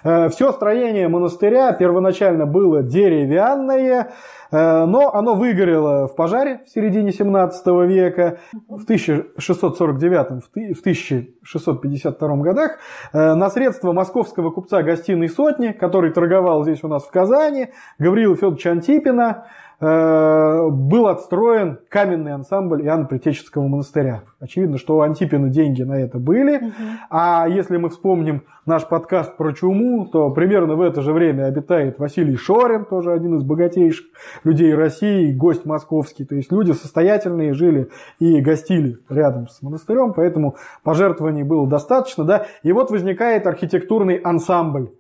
[0.05, 4.15] Э, Все строение монастыря первоначально было деревянное,
[4.51, 8.39] э, но оно выгорело в пожаре в середине 17 века.
[8.71, 12.79] В 1649 в 1652 годах
[13.13, 18.35] э, на средства московского купца гостиной сотни, который торговал здесь у нас в Казани, Гавриила
[18.35, 19.47] Федоровича Антипина,
[19.81, 24.23] был отстроен каменный ансамбль Иоанна Притеческого монастыря.
[24.41, 26.57] Очевидно, что у Антипина деньги на это были.
[26.57, 26.73] Угу.
[27.11, 31.99] А если мы вспомним наш подкаст про чуму, то примерно в это же время обитает
[31.99, 34.07] Василий Шорин, тоже один из богатейших
[34.45, 36.25] людей России, гость московский.
[36.25, 42.25] То есть люди состоятельные жили и гостили рядом с монастырем, поэтому пожертвований было достаточно.
[42.25, 42.47] Да?
[42.63, 44.91] И вот возникает архитектурный ансамбль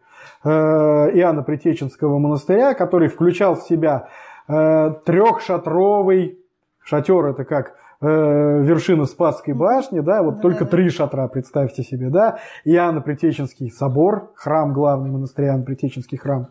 [0.42, 4.08] э, Иоанна Притеченского монастыря, который включал в себя
[4.46, 6.38] Э, трехшатровый
[6.82, 10.70] шатер, это как э, вершина Спасской башни, да, вот да, только да.
[10.70, 16.48] три шатра, представьте себе, да, Иоанна Притеченский собор, храм главный монастырь Иоанна Притеченский храм,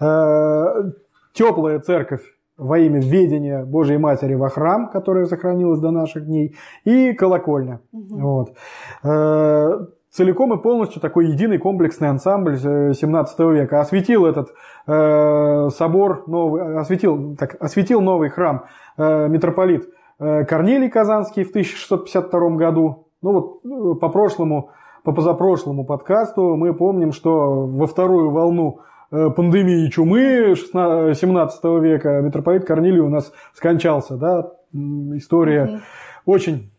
[0.00, 0.92] э,
[1.32, 2.22] теплая церковь
[2.56, 7.80] во имя введения Божьей Матери во храм, которая сохранилась до наших дней, и колокольня.
[7.92, 8.18] Угу.
[8.18, 8.56] Вот.
[9.04, 9.86] Э,
[10.18, 13.80] целиком и полностью такой единый комплексный ансамбль 17 века.
[13.80, 14.48] Осветил этот
[14.86, 18.64] э, собор, новый, осветил, так, осветил новый храм
[18.96, 23.06] э, митрополит э, Корнилий Казанский в 1652 году.
[23.22, 24.70] Ну вот э, по прошлому,
[25.04, 28.80] по позапрошлому подкасту мы помним, что во вторую волну
[29.12, 34.16] э, пандемии чумы 17 века митрополит Корнилий у нас скончался.
[34.16, 34.50] Да?
[34.72, 35.80] История mm
[36.28, 36.70] очень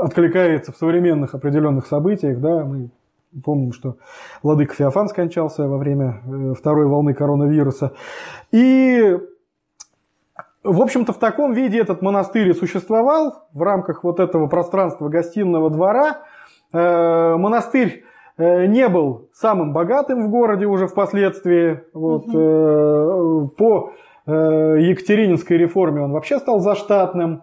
[0.00, 2.90] откликается в современных определенных событиях, да, мы
[3.44, 3.96] Помним, что
[4.42, 7.92] владыка Феофан скончался во время э, второй волны коронавируса.
[8.50, 9.18] И,
[10.62, 15.70] в общем-то, в таком виде этот монастырь и существовал в рамках вот этого пространства гостиного
[15.70, 16.18] двора.
[16.74, 18.04] Э, монастырь
[18.36, 21.80] э, не был самым богатым в городе уже впоследствии.
[21.94, 23.48] Вот, угу.
[23.56, 23.92] По
[24.24, 27.42] Екатерининской реформе он вообще стал заштатным.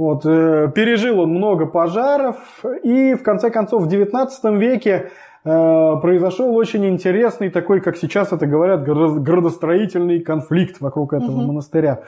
[0.00, 2.36] Вот, пережил он много пожаров,
[2.82, 5.10] и в конце концов в XIX веке
[5.42, 11.46] Э, произошел очень интересный такой, как сейчас это говорят, градостроительный конфликт вокруг этого угу.
[11.46, 12.02] монастыря.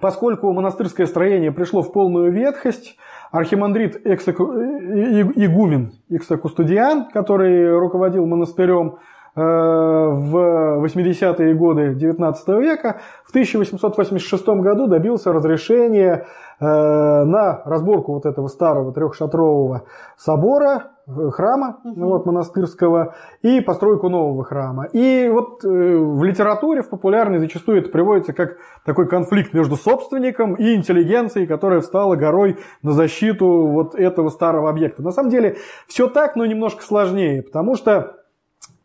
[0.00, 2.96] Поскольку монастырское строение пришло в полную ветхость,
[3.32, 4.44] архимандрит Эксоку...
[4.44, 15.32] Игумен Иксокустудиан, который руководил монастырем, э, в 80-е годы XIX века, в 1886 году добился
[15.32, 16.26] разрешения
[16.58, 19.84] э, на разборку вот этого старого трехшатрового
[20.16, 20.90] собора
[21.30, 22.06] храма угу.
[22.06, 24.86] вот, монастырского и постройку нового храма.
[24.92, 30.54] И вот э, в литературе, в популярной зачастую это приводится как такой конфликт между собственником
[30.54, 35.02] и интеллигенцией, которая встала горой на защиту вот этого старого объекта.
[35.02, 38.19] На самом деле все так, но немножко сложнее, потому что,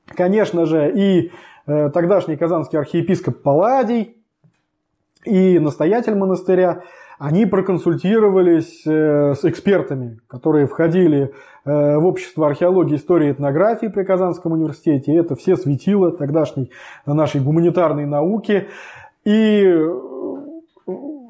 [0.07, 1.31] конечно же, и
[1.67, 4.17] э, тогдашний казанский архиепископ Палладий,
[5.23, 6.83] и настоятель монастыря–
[7.17, 11.31] они проконсультировались э, с экспертами, которые входили
[11.63, 15.15] э, в общество археологии, истории и этнографии при Казанском университете.
[15.15, 16.71] Это все светило тогдашней
[17.05, 18.67] нашей гуманитарной науки.
[19.23, 19.63] И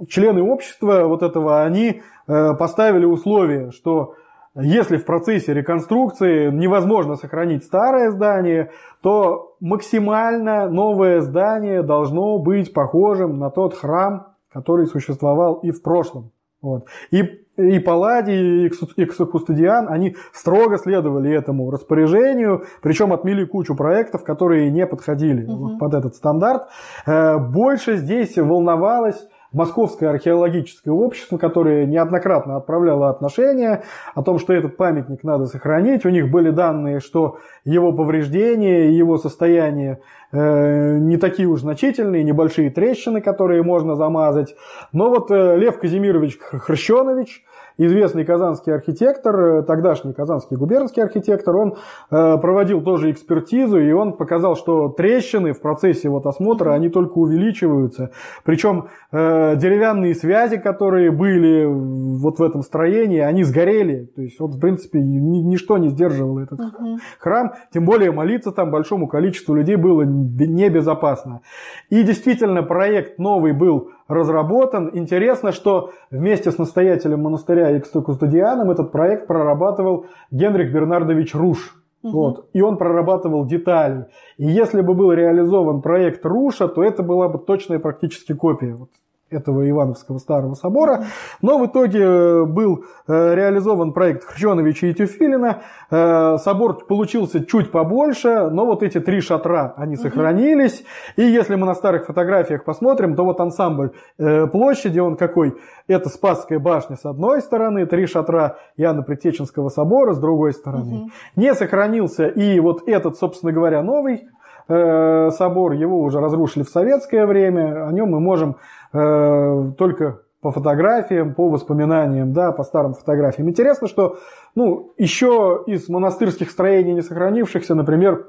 [0.09, 4.15] члены общества вот этого, они поставили условие, что
[4.55, 13.37] если в процессе реконструкции невозможно сохранить старое здание, то максимально новое здание должно быть похожим
[13.37, 16.31] на тот храм, который существовал и в прошлом.
[16.61, 16.85] Вот.
[17.11, 17.21] И,
[17.57, 24.87] и Палладий, и Ксакустадиан, они строго следовали этому распоряжению, причем отмели кучу проектов, которые не
[24.87, 25.55] подходили угу.
[25.55, 26.69] вот под этот стандарт.
[27.05, 34.75] Э, больше здесь волновалась Московское археологическое общество, которое неоднократно отправляло отношения о том, что этот
[34.75, 36.05] памятник надо сохранить.
[36.05, 42.69] У них были данные, что его повреждения его состояние э, не такие уж значительные, небольшие
[42.69, 44.55] трещины, которые можно замазать.
[44.91, 47.43] Но вот э, Лев Казимирович Хрщенович,
[47.77, 51.75] известный казанский архитектор, э, тогдашний казанский губернский архитектор, он
[52.11, 57.17] э, проводил тоже экспертизу, и он показал, что трещины в процессе вот осмотра, они только
[57.17, 58.11] увеличиваются.
[58.43, 64.09] Причем э, деревянные связи, которые были вот в этом строении, они сгорели.
[64.15, 66.97] То есть, вот, в принципе, ничто не сдерживало этот uh-huh.
[67.19, 67.53] храм.
[67.73, 71.41] Тем более молиться там большому количеству людей было небезопасно.
[71.89, 74.89] И действительно, проект новый был разработан.
[74.93, 81.75] Интересно, что вместе с настоятелем монастыря Икстокустудианом этот проект прорабатывал Генрих Бернардович Руш.
[82.03, 82.11] Угу.
[82.11, 82.45] Вот.
[82.53, 84.07] И он прорабатывал детали.
[84.37, 88.75] И если бы был реализован проект Руша, то это была бы точная практически копия.
[88.75, 88.89] Вот
[89.31, 91.05] этого Ивановского старого собора.
[91.41, 95.63] Но в итоге э, был э, реализован проект Хрченовича и Тюфилина.
[95.89, 100.83] Э, собор получился чуть побольше, но вот эти три шатра, они сохранились.
[101.15, 105.55] И если мы на старых фотографиях посмотрим, то вот ансамбль площади, он какой?
[105.87, 111.09] Это Спасская башня с одной стороны, три шатра Иоанна Предтеченского собора с другой стороны.
[111.35, 114.27] Не сохранился и вот этот, собственно говоря, новый
[114.67, 118.55] собор, его уже разрушили в советское время, о нем мы можем
[118.95, 123.49] Э, только по фотографиям, по воспоминаниям, да, по старым фотографиям.
[123.49, 124.19] Интересно, что
[124.53, 128.25] ну, еще из монастырских строений не сохранившихся, например,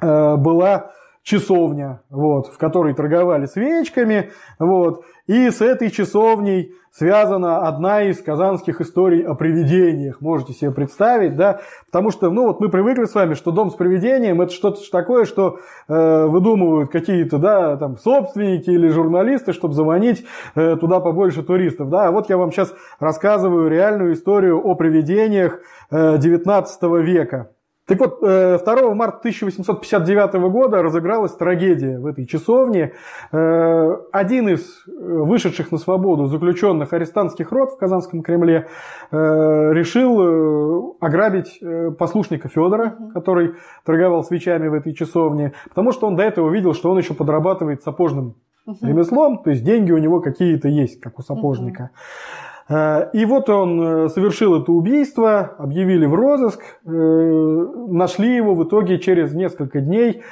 [0.00, 0.92] э, была
[1.22, 8.80] часовня, вот, в которой торговали свечками, вот, и с этой часовней связана одна из казанских
[8.80, 13.34] историй о привидениях, можете себе представить, да, потому что, ну, вот мы привыкли с вами,
[13.34, 18.88] что дом с привидением это что-то такое, что э, выдумывают какие-то, да, там, собственники или
[18.88, 20.24] журналисты, чтобы заманить
[20.56, 25.60] э, туда побольше туристов, да, а вот я вам сейчас рассказываю реальную историю о привидениях
[25.90, 27.50] э, 19 века.
[27.90, 32.92] Так вот, 2 э, марта 1859 года разыгралась трагедия в этой часовне.
[33.32, 38.68] Э, один из э, вышедших на свободу заключенных арестантских род в Казанском Кремле
[39.10, 41.60] решил ограбить
[41.98, 46.92] послушника Федора, который торговал свечами в этой часовне, потому что он до этого видел, что
[46.92, 48.36] он еще подрабатывает сапожным
[48.82, 51.90] ремеслом, то есть деньги у него какие-то есть, как у сапожника.
[51.92, 58.64] Э, и вот он э, совершил это убийство, объявили в розыск, э, нашли его в
[58.64, 60.22] итоге через несколько дней.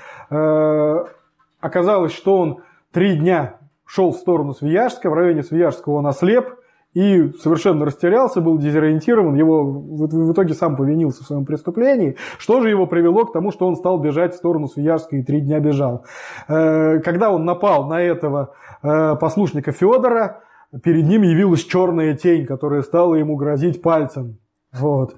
[1.60, 2.58] Оказалось, что он
[2.92, 6.58] три дня шел в сторону Свияжска, в районе Свияжского он ослеп
[6.94, 12.70] и совершенно растерялся, был дезориентирован, его в итоге сам повинился в своем преступлении, что же
[12.70, 16.04] его привело к тому, что он стал бежать в сторону Свияжска и три дня бежал.
[16.48, 20.40] Э, когда он напал на этого э, послушника Федора,
[20.82, 24.38] перед ним явилась черная тень, которая стала ему грозить пальцем.
[24.72, 25.16] Вот.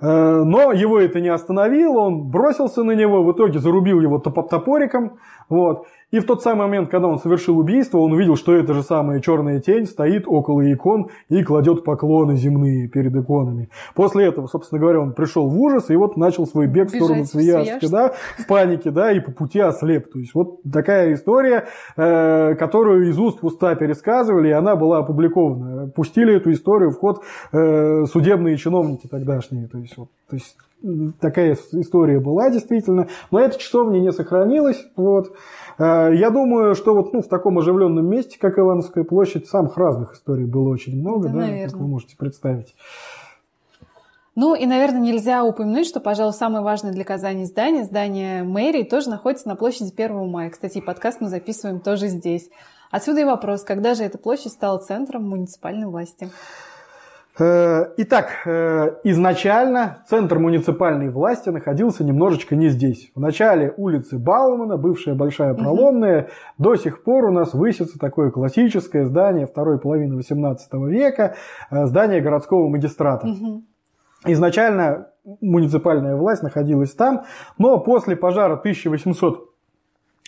[0.00, 5.18] Э, но его это не остановило, он бросился на него, в итоге зарубил его топориком.
[5.48, 5.86] Вот.
[6.10, 9.20] И в тот самый момент, когда он совершил убийство, он увидел, что эта же самая
[9.20, 13.68] черная тень стоит около икон и кладет поклоны земные перед иконами.
[13.94, 17.04] После этого, собственно говоря, он пришел в ужас и вот начал свой бег Бежать в
[17.04, 20.10] сторону Свияжска, да, в панике, да, и по пути ослеп.
[20.12, 24.98] То есть вот такая история, э, которую из уст в уста пересказывали, и она была
[24.98, 25.88] опубликована.
[25.88, 29.68] Пустили эту историю в ход э, судебные чиновники тогдашние.
[29.68, 30.56] То есть, вот, то есть
[31.20, 34.86] такая история была действительно, но эта часовня не сохранилась.
[34.96, 35.32] Вот.
[35.78, 40.14] Э, я думаю, что вот ну, в таком оживленном месте, как Ивановская площадь, самых разных
[40.14, 42.74] историй было очень много, да, да как вы можете представить.
[44.36, 49.10] Ну и, наверное, нельзя упомянуть, что, пожалуй, самое важное для Казани здание, здание мэрии, тоже
[49.10, 50.50] находится на площади 1 мая.
[50.50, 52.48] Кстати, подкаст мы записываем тоже здесь.
[52.90, 56.30] Отсюда и вопрос, когда же эта площадь стала центром муниципальной власти?
[57.38, 63.10] Э, итак, э, изначально центр муниципальной власти находился немножечко не здесь.
[63.14, 66.30] В начале улицы Баумана, бывшая Большая Проломная, угу.
[66.58, 71.36] до сих пор у нас высится такое классическое здание второй половины XVIII века,
[71.70, 73.28] э, здание городского магистрата.
[73.28, 73.62] Угу.
[74.26, 75.08] Изначально
[75.40, 77.24] муниципальная власть находилась там,
[77.58, 79.50] но после пожара 1800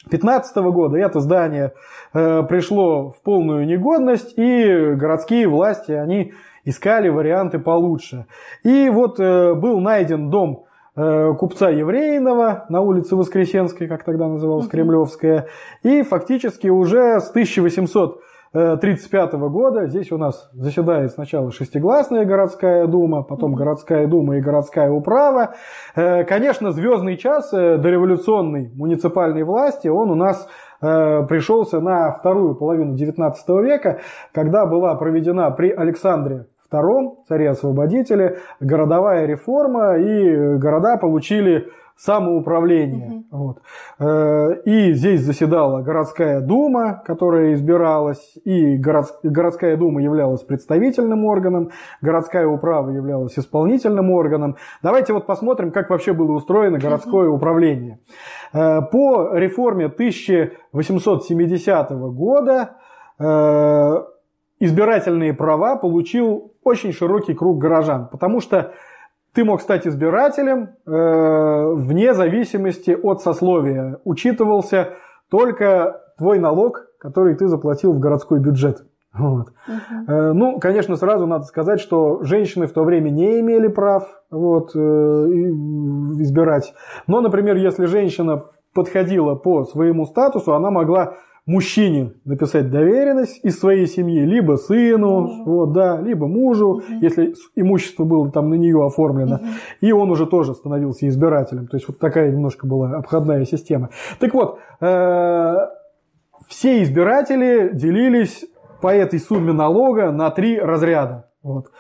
[0.05, 1.75] 2015 года это здание
[2.13, 6.33] э, пришло в полную негодность, и городские власти, они
[6.65, 8.27] искали варианты получше.
[8.63, 10.65] И вот э, был найден дом
[10.97, 15.49] э, купца Еврейного на улице Воскресенской, как тогда называлась Кремлевская,
[15.83, 18.21] и фактически уже с 1800
[18.55, 19.87] 1935 года.
[19.87, 25.55] Здесь у нас заседает сначала шестигласная городская дума, потом городская дума и городская управа.
[25.97, 30.47] Э, конечно, звездный час дореволюционной муниципальной власти, он у нас
[30.81, 34.01] пришелся на вторую половину XIX века,
[34.33, 43.25] когда была проведена при Александре II, царе-освободителе, городовая реформа, и города получили самоуправление.
[43.31, 43.31] Угу.
[43.31, 43.59] Вот.
[44.01, 51.71] Э, и здесь заседала городская дума, которая избиралась, и городская дума являлась представительным органом,
[52.01, 54.57] городская управа являлась исполнительным органом.
[54.83, 57.37] Давайте вот посмотрим, как вообще было устроено городское угу.
[57.37, 58.01] управление.
[58.53, 62.71] Э, по реформе 1870 года
[63.19, 64.05] э,
[64.65, 68.73] избирательные права получил очень широкий круг горожан, потому что
[69.35, 73.99] ты мог стать избирателем э, вне зависимости от сословия.
[74.05, 74.91] Учитывался
[75.31, 78.85] только твой налог, который ты заплатил в городской бюджет.
[79.13, 79.49] Вот.
[79.49, 80.13] Угу.
[80.13, 84.77] Э, ну, конечно, сразу надо сказать, что женщины в то время не имели прав вот,
[84.77, 86.73] э, избирать.
[87.09, 88.45] Но, например, если женщина
[88.75, 91.15] подходила по своему статусу, она могла
[91.47, 95.45] мужчине написать доверенность из своей семьи, либо сыну, мужу.
[95.45, 96.83] вот, да, либо мужу, угу.
[97.01, 99.45] если имущество было там на нее оформлено, угу.
[99.81, 101.67] и он уже тоже становился избирателем.
[101.67, 103.91] То есть вот такая немножко была обходная система.
[104.21, 105.57] Так вот, э,
[106.49, 108.45] все избиратели делились
[108.81, 111.29] по этой сумме налога на три разряда.
[111.43, 111.71] Вот.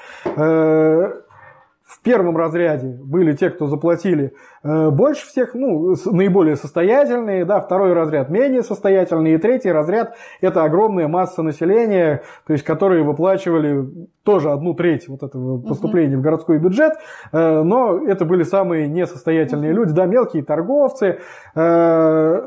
[2.02, 4.32] Первом разряде были те, кто заплатили
[4.64, 10.64] э, больше всех, ну, наиболее состоятельные, да, второй разряд менее состоятельные, и третий разряд– это
[10.64, 13.88] огромная масса населения, то есть, которые выплачивали
[14.24, 16.18] тоже одну треть вот этого поступления uh-huh.
[16.18, 16.94] в городской бюджет,
[17.30, 19.74] э, но это были самые несостоятельные uh-huh.
[19.74, 21.20] люди, да, мелкие торговцы,
[21.54, 22.42] э,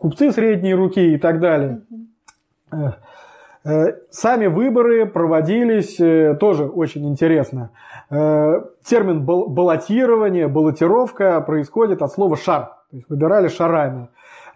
[0.00, 1.82] купцы средней руки и так далее.
[2.72, 2.94] Uh-huh.
[3.62, 5.96] Сами выборы проводились
[6.38, 7.70] тоже очень интересно.
[8.10, 12.76] Э, термин баллотирование, баллотировка происходит от слова шар.
[12.90, 14.08] То есть выбирали шарами.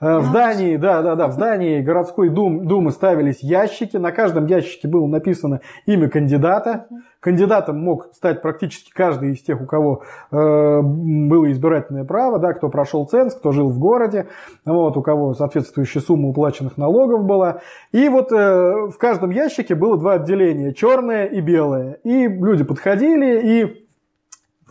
[0.05, 3.97] Э, в здании, да, да, да, в здании городской дум, думы ставились ящики.
[3.97, 6.89] На каждом ящике было написано имя кандидата.
[7.21, 12.69] Кандидатом мог стать практически каждый из тех, у кого э, было избирательное право, да, кто
[12.69, 14.27] прошел ценз, кто жил в городе,
[14.67, 17.61] вот, у кого соответствующая сумма уплаченных налогов была.
[17.93, 21.95] И вот э, в каждом ящике было два отделения, черное и белое.
[22.05, 23.84] И люди подходили и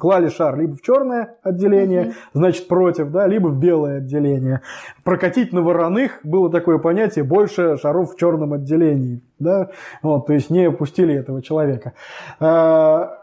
[0.04, 2.14] клали шар либо в черное отделение, mm-hmm.
[2.34, 4.60] значит против, да, либо в белое отделение.
[5.06, 9.70] Прокатить на вороных было такое понятие больше шаров в черном отделении, да,
[10.02, 11.94] вот, то есть не пустили этого человека.
[12.42, 13.14] А,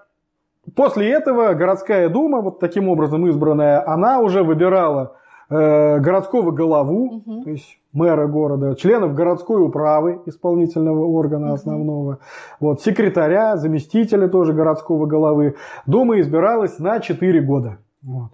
[0.75, 5.19] после этого городская дума, вот таким образом избранная, она уже выбирала
[5.51, 7.43] э, городского голову, угу.
[7.45, 12.21] то есть мэра города, членов городской управы, исполнительного органа основного,
[12.61, 15.57] вот, секретаря, заместителя тоже городского головы.
[15.87, 17.79] Дума избиралась на 4 года.
[18.03, 18.31] Вот.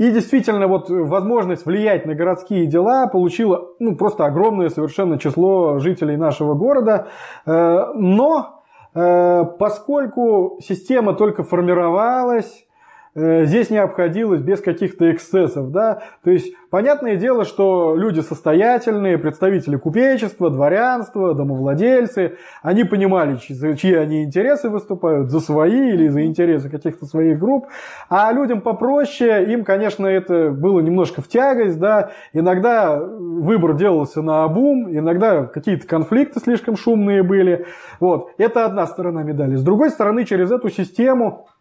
[0.00, 6.16] И действительно, вот возможность влиять на городские дела получило ну, просто огромное совершенно число жителей
[6.16, 7.08] нашего города.
[7.44, 8.62] Э, но
[8.94, 12.66] э, поскольку система только формировалась,
[13.14, 19.76] здесь не обходилось без каких-то эксцессов, да, то есть понятное дело, что люди состоятельные, представители
[19.76, 27.06] купечества, дворянства, домовладельцы, они понимали, чьи они интересы выступают, за свои или за интересы каких-то
[27.06, 27.66] своих групп,
[28.08, 34.44] а людям попроще, им, конечно, это было немножко в тягость, да, иногда выбор делался на
[34.44, 37.66] обум, иногда какие-то конфликты слишком шумные были,
[37.98, 39.56] вот, это одна сторона медали.
[39.56, 41.59] С другой стороны, через эту систему Э,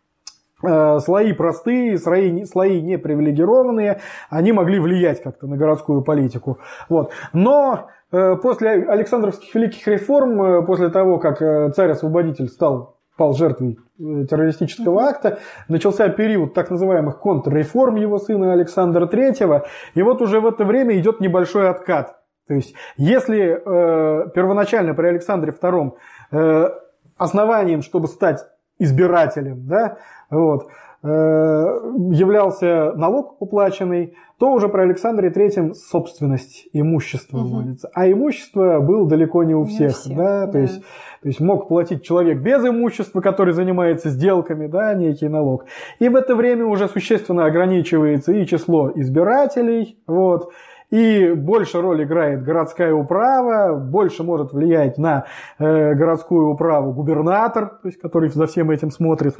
[0.62, 6.60] слои простые, слои, слои не привилегированные, они могли влиять как-то на городскую политику.
[6.89, 7.12] Вот.
[7.34, 11.39] Но э, после Александровских великих реформ, э, после того, как
[11.76, 19.64] царь-освободитель стал пал жертвой террористического акта, начался период так называемых контрреформ его сына Александра III,
[19.93, 22.16] и вот уже в это время идет небольшой откат.
[22.47, 25.91] То есть, если э, первоначально при Александре II
[26.32, 26.70] э,
[27.18, 28.43] основанием, чтобы стать
[28.80, 29.97] избирателем, да,
[30.30, 30.67] вот,
[31.03, 37.47] э, являлся налог уплаченный, то уже про Александре Третьем собственность имущества угу.
[37.47, 37.89] вводится.
[37.93, 39.89] А имущество было далеко не у всех.
[39.89, 40.45] Не всех да?
[40.45, 40.51] Да.
[40.53, 45.65] То, есть, то есть мог платить человек без имущества, который занимается сделками, да, некий налог.
[45.99, 50.51] И в это время уже существенно ограничивается и число избирателей, вот,
[50.89, 55.25] и больше роль играет городская управа, больше может влиять на
[55.59, 59.36] э, городскую управу губернатор, то есть, который за всем этим смотрит.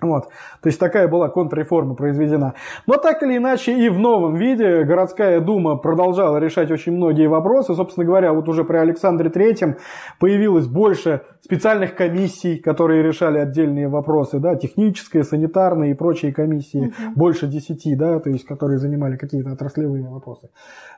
[0.00, 0.28] Вот.
[0.62, 2.54] То есть такая была контрреформа произведена.
[2.86, 7.74] Но так или иначе и в новом виде городская дума продолжала решать очень многие вопросы.
[7.74, 9.76] Собственно говоря, вот уже при Александре Третьем
[10.18, 17.14] появилось больше специальных комиссий, которые решали отдельные вопросы, да, технические, санитарные и прочие комиссии, угу.
[17.16, 20.50] больше десяти, да, то есть которые занимали какие-то отраслевые вопросы.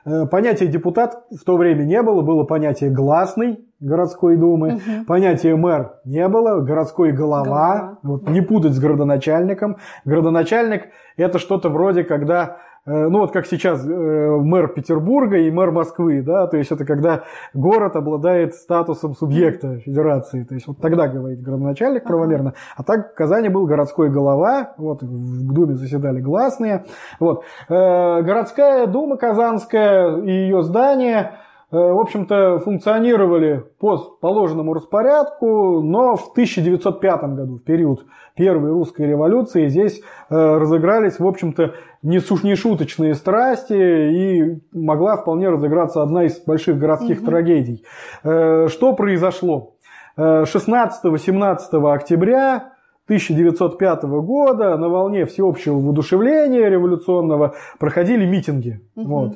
[0.05, 4.75] Э, понятия депутат в то время не было, было понятие гласный, городской думы.
[4.75, 5.05] Угу.
[5.07, 7.43] Понятия мэр не было, городской голова.
[7.43, 7.99] голова.
[8.03, 9.77] Вот, не путать с градоначальником.
[10.05, 10.83] Градоначальник
[11.17, 16.47] это что-то вроде, когда ну вот как сейчас э, мэр Петербурга и мэр Москвы, да,
[16.47, 17.23] то есть это когда
[17.53, 23.15] город обладает статусом субъекта федерации, то есть вот тогда говорит градоначальник правомерно, а так в
[23.15, 26.85] Казани был городской голова, вот в Думе заседали гласные,
[27.19, 27.45] вот.
[27.69, 36.15] Э, городская дума казанская и ее здание– Э, в общем-то, функционировали по положенному распорядку, но
[36.15, 38.05] в 1905 году, в период
[38.35, 46.25] Первой русской революции, здесь э, разыгрались, в общем-то, нешуточные страсти, и могла вполне разыграться одна
[46.25, 47.27] из больших городских угу.
[47.27, 47.83] трагедий.
[48.23, 49.71] Э, что произошло?
[50.15, 52.73] 16-17 октября
[53.05, 58.79] 1905 года на волне всеобщего воодушевления революционного проходили митинги.
[58.95, 59.07] Угу.
[59.07, 59.33] Вот.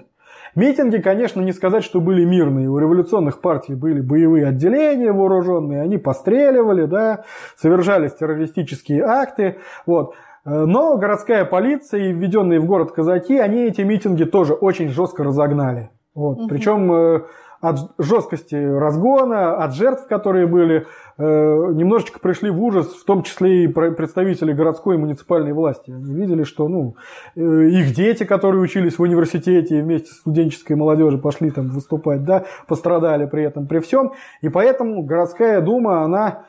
[0.55, 2.69] Митинги, конечно, не сказать, что были мирные.
[2.69, 7.23] У революционных партий были боевые отделения вооруженные, они постреливали, да,
[7.55, 9.57] совершались террористические акты.
[9.85, 10.15] Вот.
[10.45, 15.89] Но городская полиция и введенные в город казаки, они эти митинги тоже очень жестко разогнали.
[16.15, 16.39] Вот.
[16.39, 16.47] Угу.
[16.47, 17.21] Причем э,
[17.61, 20.85] от жесткости разгона, от жертв, которые были,
[21.17, 25.91] э, немножечко пришли в ужас, в том числе и представители городской и муниципальной власти.
[25.91, 26.95] Они видели, что ну,
[27.35, 32.45] э, их дети, которые учились в университете вместе с студенческой молодежью пошли там выступать, да,
[32.67, 34.13] пострадали при этом, при всем.
[34.41, 36.43] И поэтому городская дума, она,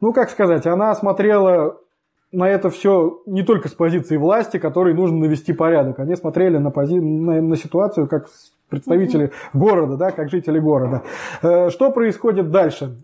[0.00, 1.78] ну как сказать, она смотрела
[2.32, 5.98] на это все не только с позиции власти, которой нужно навести порядок.
[5.98, 7.00] Они смотрели на, пози...
[7.00, 8.28] на, на ситуацию как
[8.70, 11.02] представители города, да, как жители города.
[11.42, 12.96] Э, что происходит дальше?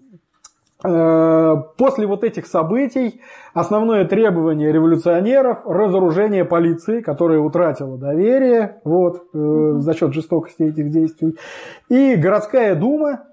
[0.84, 3.20] Э, после вот этих событий
[3.54, 11.36] основное требование революционеров– разоружение полиции, которая утратила доверие вот, mm за счет жестокости этих действий.
[11.88, 13.24] И городская дума,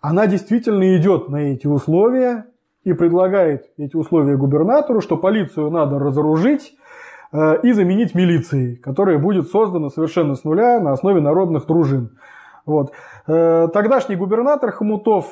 [0.00, 2.46] она действительно идет на эти условия
[2.82, 6.83] и предлагает эти условия губернатору, что полицию надо разоружить, Э,
[7.62, 12.16] и заменить милицией, которая будет создана совершенно с нуля на основе народных дружин.
[12.66, 12.92] Вот.
[13.26, 15.26] Э, тогдашний губернатор Хомутов,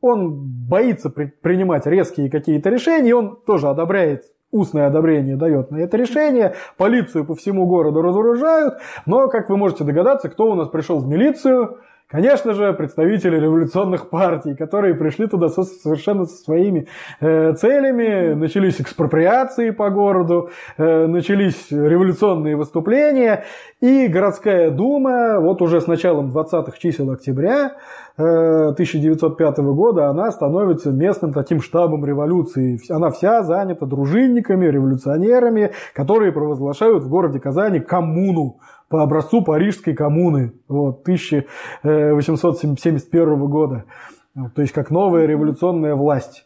[0.00, 0.32] он
[0.68, 7.24] боится принимать резкие какие-то решения, он тоже одобряет устное одобрение дает на это решение, полицию
[7.24, 8.74] по всему городу разоружают,
[9.06, 11.78] но, как вы можете догадаться, кто у нас пришел в милицию,
[12.12, 16.86] Конечно же, представители революционных партий, которые пришли туда со, совершенно со своими
[17.20, 18.34] э, целями.
[18.34, 23.44] Начались экспроприации по городу, э, начались революционные выступления.
[23.80, 27.76] И городская дума, вот уже с началом 20-х чисел октября
[28.18, 32.78] 1905 э, года, она становится местным таким штабом революции.
[32.92, 38.58] Она вся занята дружинниками, революционерами, которые провозглашают в городе Казани коммуну
[38.92, 43.84] по образцу Парижской коммуны вот, 1871 года.
[44.54, 46.44] То есть как новая революционная власть.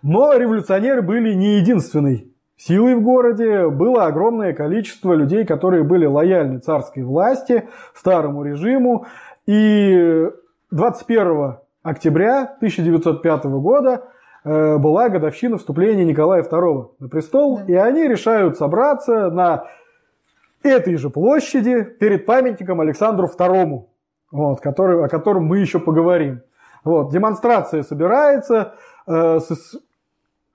[0.00, 3.66] Но революционеры были не единственной силой в городе.
[3.68, 9.06] Было огромное количество людей, которые были лояльны царской власти, старому режиму.
[9.46, 10.28] И
[10.70, 14.04] 21 октября 1905 года
[14.44, 17.64] э, была годовщина вступления Николая II на престол, да.
[17.66, 19.64] и они решают собраться на
[20.62, 23.84] этой же площади перед памятником Александру II,
[24.30, 26.42] вот, который, о котором мы еще поговорим.
[26.84, 28.74] Вот, демонстрация собирается
[29.06, 29.78] э, с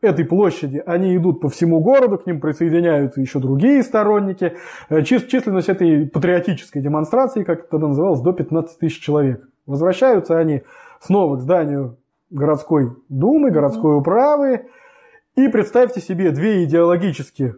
[0.01, 4.55] этой площади, они идут по всему городу, к ним присоединяются еще другие сторонники.
[4.89, 9.47] Э, численность этой патриотической демонстрации, как это называлось, до 15 тысяч человек.
[9.65, 10.63] Возвращаются они
[10.99, 11.97] снова к зданию
[12.29, 14.67] городской думы, городской управы.
[15.35, 17.55] И представьте себе две идеологически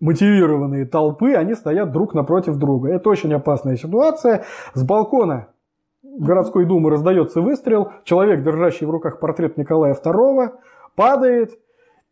[0.00, 2.90] мотивированные толпы, они стоят друг напротив друга.
[2.90, 4.44] Это очень опасная ситуация.
[4.74, 5.48] С балкона
[6.02, 10.50] городской думы раздается выстрел, человек, держащий в руках портрет Николая II,
[10.94, 11.58] падает,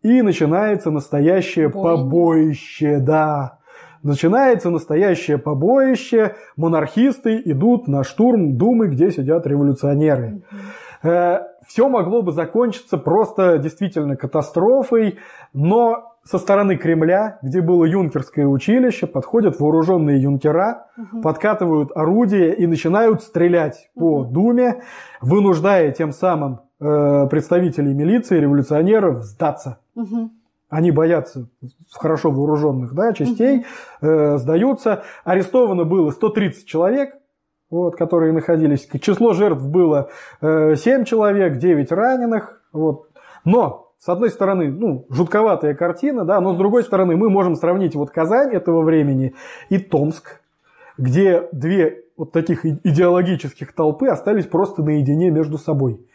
[0.03, 1.97] и начинается настоящее Бойня.
[1.97, 3.59] побоище, да.
[4.03, 10.43] Начинается настоящее побоище, монархисты идут на штурм Думы, где сидят революционеры.
[11.03, 15.19] Э, Все могло бы закончиться просто действительно катастрофой,
[15.55, 21.21] но со стороны Кремля, где было юнкерское училище, подходят вооруженные юнкера, угу.
[21.21, 24.25] подкатывают орудия и начинают стрелять угу.
[24.25, 24.83] по Думе,
[25.21, 29.81] вынуждая тем самым э, представителей милиции, революционеров сдаться.
[29.95, 30.31] Угу.
[30.71, 31.49] Они боятся
[31.93, 33.59] хорошо вооруженных да, частей,
[34.01, 34.09] угу.
[34.09, 35.05] э, сдаются.
[35.25, 37.15] Арестовано было 130 человек,
[37.69, 38.89] вот, которые находились.
[39.01, 40.09] Число жертв было
[40.41, 42.63] э, 7 человек, 9 раненых.
[42.73, 43.09] Вот.
[43.45, 47.95] Но с одной стороны, ну, жутковатая картина, да, но с другой стороны, мы можем сравнить
[47.95, 49.33] вот Казань этого времени
[49.71, 50.43] и Томск,
[50.99, 56.07] где две вот таких идеологических толпы остались просто наедине между собой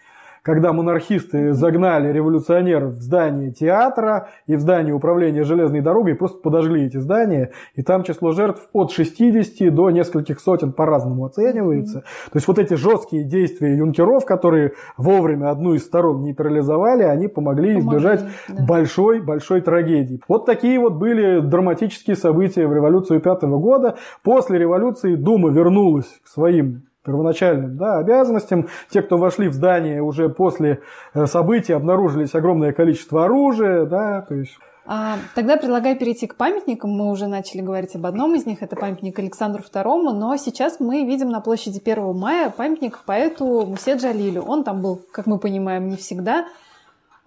[0.44, 6.86] когда монархисты загнали революционеров в здание театра и в здание управления железной дорогой, просто подожгли
[6.86, 12.02] эти здания, и там число жертв от 60 до нескольких сотен по-разному оценивается.
[12.32, 17.80] То есть вот эти жесткие действия юнкеров, которые вовремя одну из сторон нейтрализовали, они помогли
[17.80, 19.66] избежать большой-большой да.
[19.66, 20.22] трагедии.
[20.28, 23.98] Вот такие вот были драматические события в революцию пятого года.
[24.24, 28.68] После революции Дума вернулась к своим первоначальным да, обязанностям.
[28.90, 30.82] Те, кто вошли в здание уже после
[31.14, 33.86] э, событий, обнаружились огромное количество оружия.
[33.86, 34.58] Да, то есть...
[34.86, 36.90] А, тогда предлагаю перейти к памятникам.
[36.90, 38.64] Мы уже начали говорить об одном из них.
[38.64, 40.14] Это памятник Александру II.
[40.14, 44.42] Но сейчас мы видим на площади 1 мая памятник поэту Мусе Джалилю.
[44.42, 46.48] Он там был, как мы понимаем, не всегда.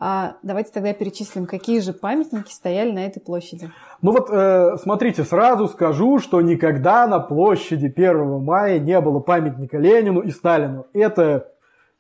[0.05, 3.71] А давайте тогда перечислим, какие же памятники стояли на этой площади.
[4.01, 9.79] Ну вот, э, смотрите, сразу скажу, что никогда на площади 1 мая не было памятника
[9.79, 10.89] Ленину и Сталину.
[10.93, 11.53] Это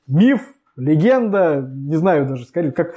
[0.09, 0.41] миф,
[0.75, 2.97] легенда, не знаю даже, скорее, как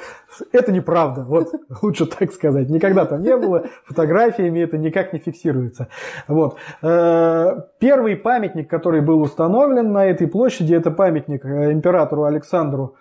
[0.51, 1.49] это неправда, вот
[1.83, 2.71] лучше так сказать.
[2.71, 5.87] Никогда там не было, фотографиями это никак не фиксируется.
[6.27, 6.57] Вот.
[6.81, 12.95] Э, первый памятник, который был установлен на этой площади, это памятник э, императору Александру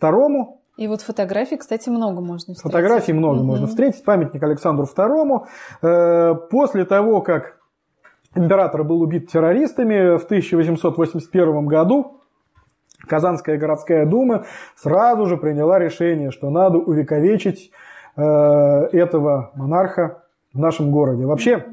[0.00, 2.62] II, и вот фотографий, кстати, много можно встретить.
[2.62, 3.44] Фотографий много угу.
[3.44, 4.04] можно встретить.
[4.04, 5.46] Памятник Александру II.
[5.82, 7.58] Э, после того, как
[8.34, 12.18] император был убит террористами в 1881 году,
[13.06, 14.44] Казанская городская дума
[14.76, 17.70] сразу же приняла решение, что надо увековечить
[18.16, 20.22] э, этого монарха
[20.54, 21.26] в нашем городе.
[21.26, 21.66] Вообще,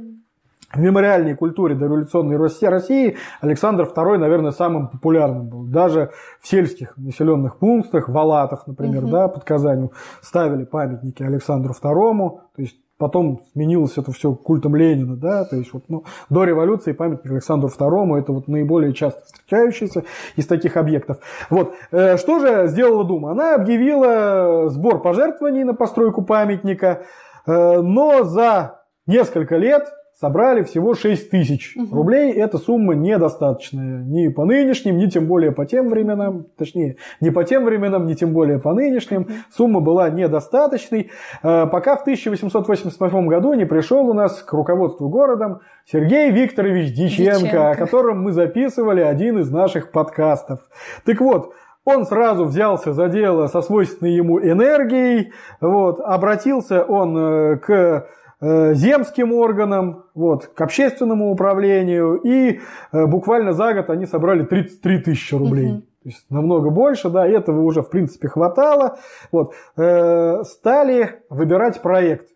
[0.74, 5.64] в мемориальной культуре дореволюционной России Александр II, наверное, самым популярным был.
[5.64, 6.12] Даже
[6.42, 9.12] в сельских населенных пунктах, в Алатах, например, угу.
[9.12, 9.92] да, под Казанью,
[10.22, 12.40] ставили памятники Александру II.
[12.56, 16.92] То есть потом сменилось это все культом Ленина, да, то есть вот, ну, до революции
[16.92, 20.04] памятник Александру II это вот наиболее часто встречающийся
[20.36, 21.18] из таких объектов.
[21.50, 23.32] Вот, э, что же сделала Дума?
[23.32, 27.04] Она объявила сбор пожертвований на постройку памятника,
[27.48, 29.88] э, но за несколько лет
[30.20, 31.96] собрали всего 6 тысяч угу.
[31.96, 32.34] рублей.
[32.34, 36.46] Эта сумма недостаточная ни по нынешним, ни тем более по тем временам.
[36.58, 39.28] Точнее, не по тем временам, ни тем более по нынешним.
[39.56, 41.12] Сумма была недостаточной.
[41.42, 47.40] Э, пока в 1888 году не пришел у нас к руководству городом Сергей Викторович Диченко,
[47.40, 50.60] Диченко, о котором мы записывали один из наших подкастов.
[51.06, 51.54] Так вот,
[51.86, 55.32] он сразу взялся за дело со свойственной ему энергией.
[55.62, 58.06] Вот, обратился он э, к
[58.42, 62.60] земским органам, вот, к общественному управлению, и
[62.92, 65.72] э, буквально за год они собрали 33 тысячи рублей.
[65.72, 65.82] Угу.
[65.82, 68.98] То есть намного больше, да, этого уже в принципе хватало.
[69.32, 72.30] Вот, э, стали выбирать проект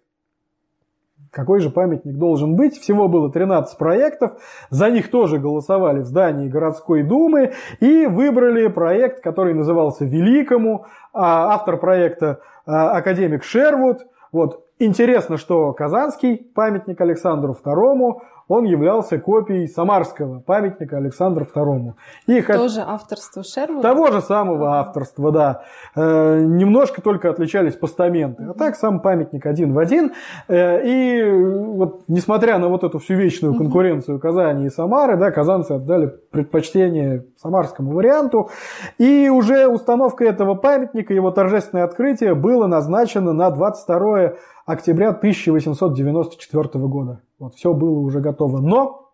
[1.31, 2.77] какой же памятник должен быть.
[2.77, 4.33] Всего было 13 проектов,
[4.69, 11.55] за них тоже голосовали в здании городской думы и выбрали проект, который назывался «Великому», а
[11.55, 14.05] автор проекта академик Шервуд.
[14.31, 14.62] Вот.
[14.79, 21.93] Интересно, что Казанский памятник Александру II он являлся копией самарского памятника Александру II.
[22.27, 22.89] И Тоже хот...
[22.89, 23.81] авторство Шервуда?
[23.81, 25.63] Того же самого авторства, да.
[25.95, 28.43] Э, немножко только отличались постаменты.
[28.43, 30.13] А так сам памятник один в один.
[30.47, 35.71] Э, и вот несмотря на вот эту всю вечную конкуренцию Казани и Самары, да, казанцы
[35.71, 38.49] отдали предпочтение самарскому варианту.
[38.97, 44.33] И уже установка этого памятника, его торжественное открытие было назначено на 22
[44.65, 47.21] октября 1894 года.
[47.39, 48.59] Вот, все было уже готово.
[48.59, 49.11] Но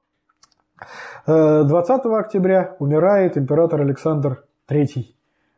[1.25, 5.05] 20 э, октября умирает император Александр III.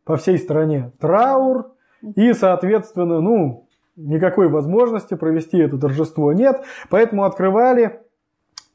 [0.03, 1.71] По всей стране траур,
[2.15, 6.63] и, соответственно, ну, никакой возможности провести это торжество нет.
[6.89, 8.01] Поэтому открывали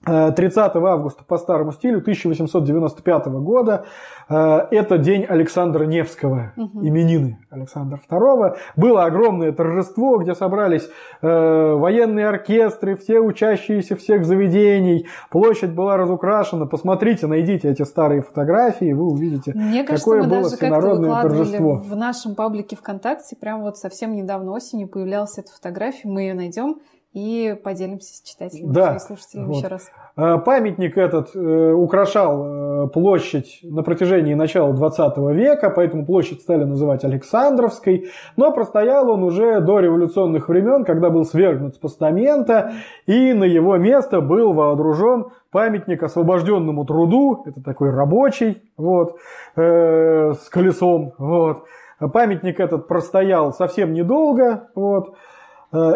[0.05, 3.87] 30 э, августа по старому стилю 1895 года.
[4.29, 6.87] Э, это день Александра Невского, угу.
[6.87, 8.57] именины Александра II.
[8.77, 10.89] Было огромное торжество, где собрались
[11.23, 15.07] э, военные оркестры, все учащиеся всех заведений.
[15.31, 16.67] Площадь была разукрашена.
[16.67, 21.75] Посмотрите, найдите эти старые фотографии, вы увидите, Мне кажется, какое мы было даже всенародное торжество.
[21.79, 26.77] В нашем паблике ВКонтакте прям вот совсем недавно осенью появлялась эта фотография, мы ее найдем
[27.17, 29.57] и поделимся с читателями да, и слушателями вот.
[29.57, 29.91] еще раз.
[30.19, 36.65] Э, памятник этот э, украшал э, площадь на протяжении начала 20 века, поэтому площадь стали
[36.65, 42.73] называть Александровской, но простоял он уже до революционных времен, когда был свергнут с постамента,
[43.07, 49.17] и на его место был вооружен памятник освобожденному труду, это такой рабочий, вот,
[49.57, 51.65] э, с колесом, вот.
[52.13, 55.15] Памятник этот простоял совсем недолго, вот,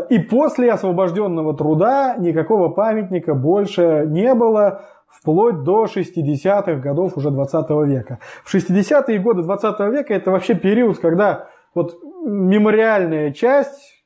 [0.08, 7.70] и после освобожденного труда никакого памятника больше не было вплоть до 60-х годов уже 20
[7.86, 8.18] века.
[8.44, 14.00] В 60-е годы 20 века это вообще период, когда вот мемориальная часть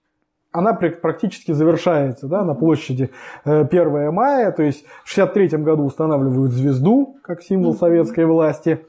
[0.53, 3.11] она практически завершается да, на площади
[3.45, 8.87] 1 э, мая, то есть в 63 году устанавливают звезду как символ советской власти.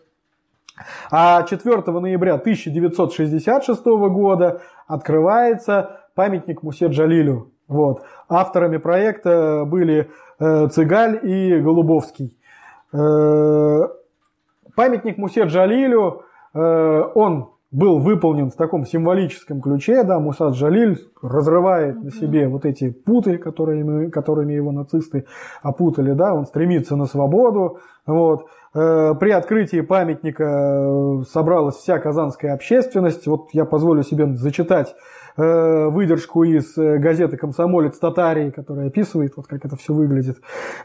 [1.09, 7.51] А 4 ноября 1966 года открывается памятник Мусе Джалилю.
[7.67, 8.03] Вот.
[8.29, 10.09] Авторами проекта были
[10.39, 12.37] э, Цыгаль и Голубовский.
[12.93, 13.87] Э,
[14.75, 22.01] памятник Мусе Джалилю, э, он был выполнен в таком символическом ключе, да, Муса Джалиль разрывает
[22.01, 25.25] на себе вот эти путы, которыми, которыми его нацисты
[25.61, 28.47] опутали, да, он стремится на свободу, вот.
[28.71, 34.95] При открытии памятника собралась вся казанская общественность, вот я позволю себе зачитать
[35.37, 40.37] выдержку из э, газеты «Комсомолец Татарии», которая описывает, вот как это все выглядит.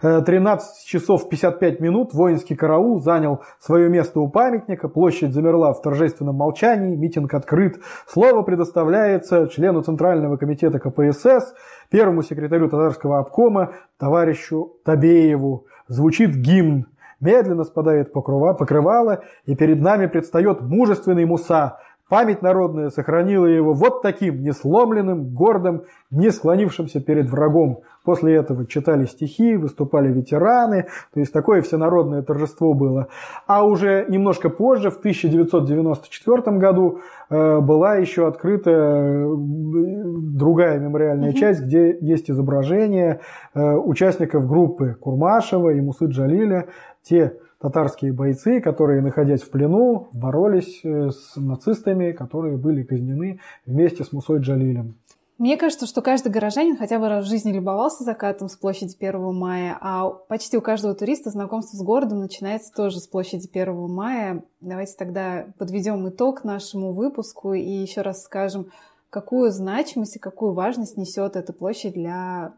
[0.03, 5.83] 13 э, часов 55 минут воинский караул занял свое место у памятника, площадь замерла в
[5.83, 7.79] торжественном молчании, митинг открыт.
[8.09, 11.55] Слово предоставляется члену Центрального комитета КПСС,
[11.89, 15.67] первому секретарю татарского обкома, товарищу Табееву.
[15.87, 16.87] Звучит гимн.
[17.21, 21.79] Медленно спадает покрова, покрывало, и перед нами предстает мужественный Муса–
[22.11, 27.83] Память народная сохранила его вот таким, несломленным, гордым, не склонившимся перед врагом.
[28.05, 33.07] После этого читали стихи, выступали ветераны, то есть такое всенародное торжество было.
[33.47, 36.99] А уже немножко позже, в 1994 году,
[37.31, 43.21] э, была еще открыта другая мемориальная часть, где есть изображение
[43.55, 46.67] э, участников группы Курмашева и Мусы Джалиля,
[47.05, 54.03] те татарские бойцы, которые, находясь в плену, боролись э, с нацистами, которые были казнены вместе
[54.03, 54.97] с Мусой Джалилем.
[55.37, 59.35] Мне кажется, что каждый горожанин хотя бы раз в жизни любовался закатом с площади 1
[59.35, 64.43] мая, а почти у каждого туриста знакомство с городом начинается тоже с площади 1 мая.
[64.61, 68.71] Давайте тогда подведем итог нашему выпуску и еще раз скажем,
[69.09, 72.53] какую значимость и какую важность несет эта площадь для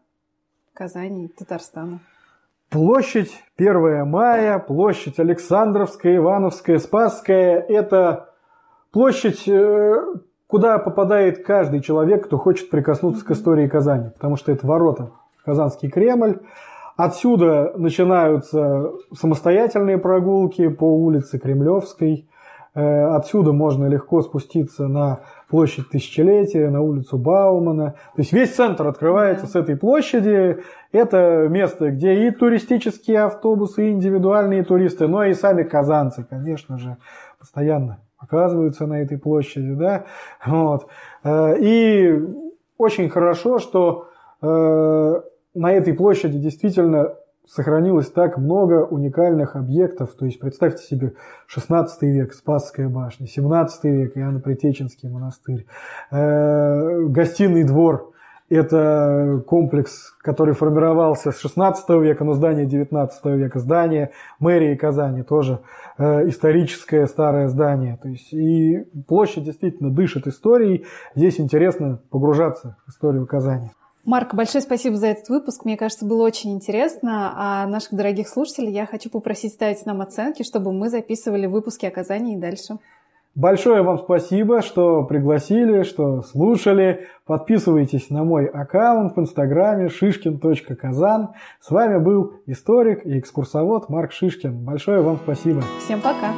[0.73, 2.01] Казани, Татарстана?
[2.73, 8.31] Площадь 1 мая, площадь Александровская, Ивановская, Спасская– это
[8.91, 9.95] площадь, э,
[10.47, 15.11] куда попадает каждый человек, кто хочет прикоснуться к истории Казани, потому что это ворота
[15.45, 16.39] Казанский Кремль.
[16.97, 22.27] Отсюда начинаются самостоятельные прогулки по улице Кремлевской.
[22.75, 27.91] Э, отсюда можно легко спуститься на площадь Тысячелетия, на улицу Баумана.
[28.15, 30.57] То есть весь центр открывается с этой площади.
[30.91, 36.97] Это место, где и туристические автобусы, и индивидуальные туристы, но и сами казанцы, конечно же,
[37.37, 39.73] постоянно оказываются на этой площади.
[39.73, 40.05] Да?
[40.43, 40.87] Вот.
[41.23, 42.19] Э, и
[42.79, 44.07] очень хорошо, что
[44.41, 45.21] э,
[45.53, 47.13] на этой площади действительно
[47.47, 50.13] сохранилось так много уникальных объектов.
[50.13, 51.13] То есть представьте себе
[51.47, 55.65] 16 век, Спасская башня, 17 век, Иоанно-Притеченский монастырь,
[56.11, 58.09] э, гостиный двор–
[58.49, 65.61] это комплекс, который формировался с 16 века, но здание 19 века, здание мэрии Казани тоже
[65.97, 67.97] э, историческое старое здание.
[68.01, 70.85] То есть и площадь действительно дышит историей.
[71.15, 73.71] Здесь интересно погружаться в историю Казани.
[74.05, 75.63] Марк, большое спасибо за этот выпуск.
[75.63, 77.33] Мне кажется, было очень интересно.
[77.35, 81.91] А наших дорогих слушателей я хочу попросить ставить нам оценки, чтобы мы записывали выпуски о
[81.91, 82.79] Казани и дальше.
[83.35, 87.07] Большое вам спасибо, что пригласили, что слушали.
[87.25, 91.29] Подписывайтесь на мой аккаунт в инстаграме шишкин.казан.
[91.59, 94.63] С вами был историк и экскурсовод Марк Шишкин.
[94.63, 95.63] Большое вам спасибо.
[95.83, 96.33] Всем пока.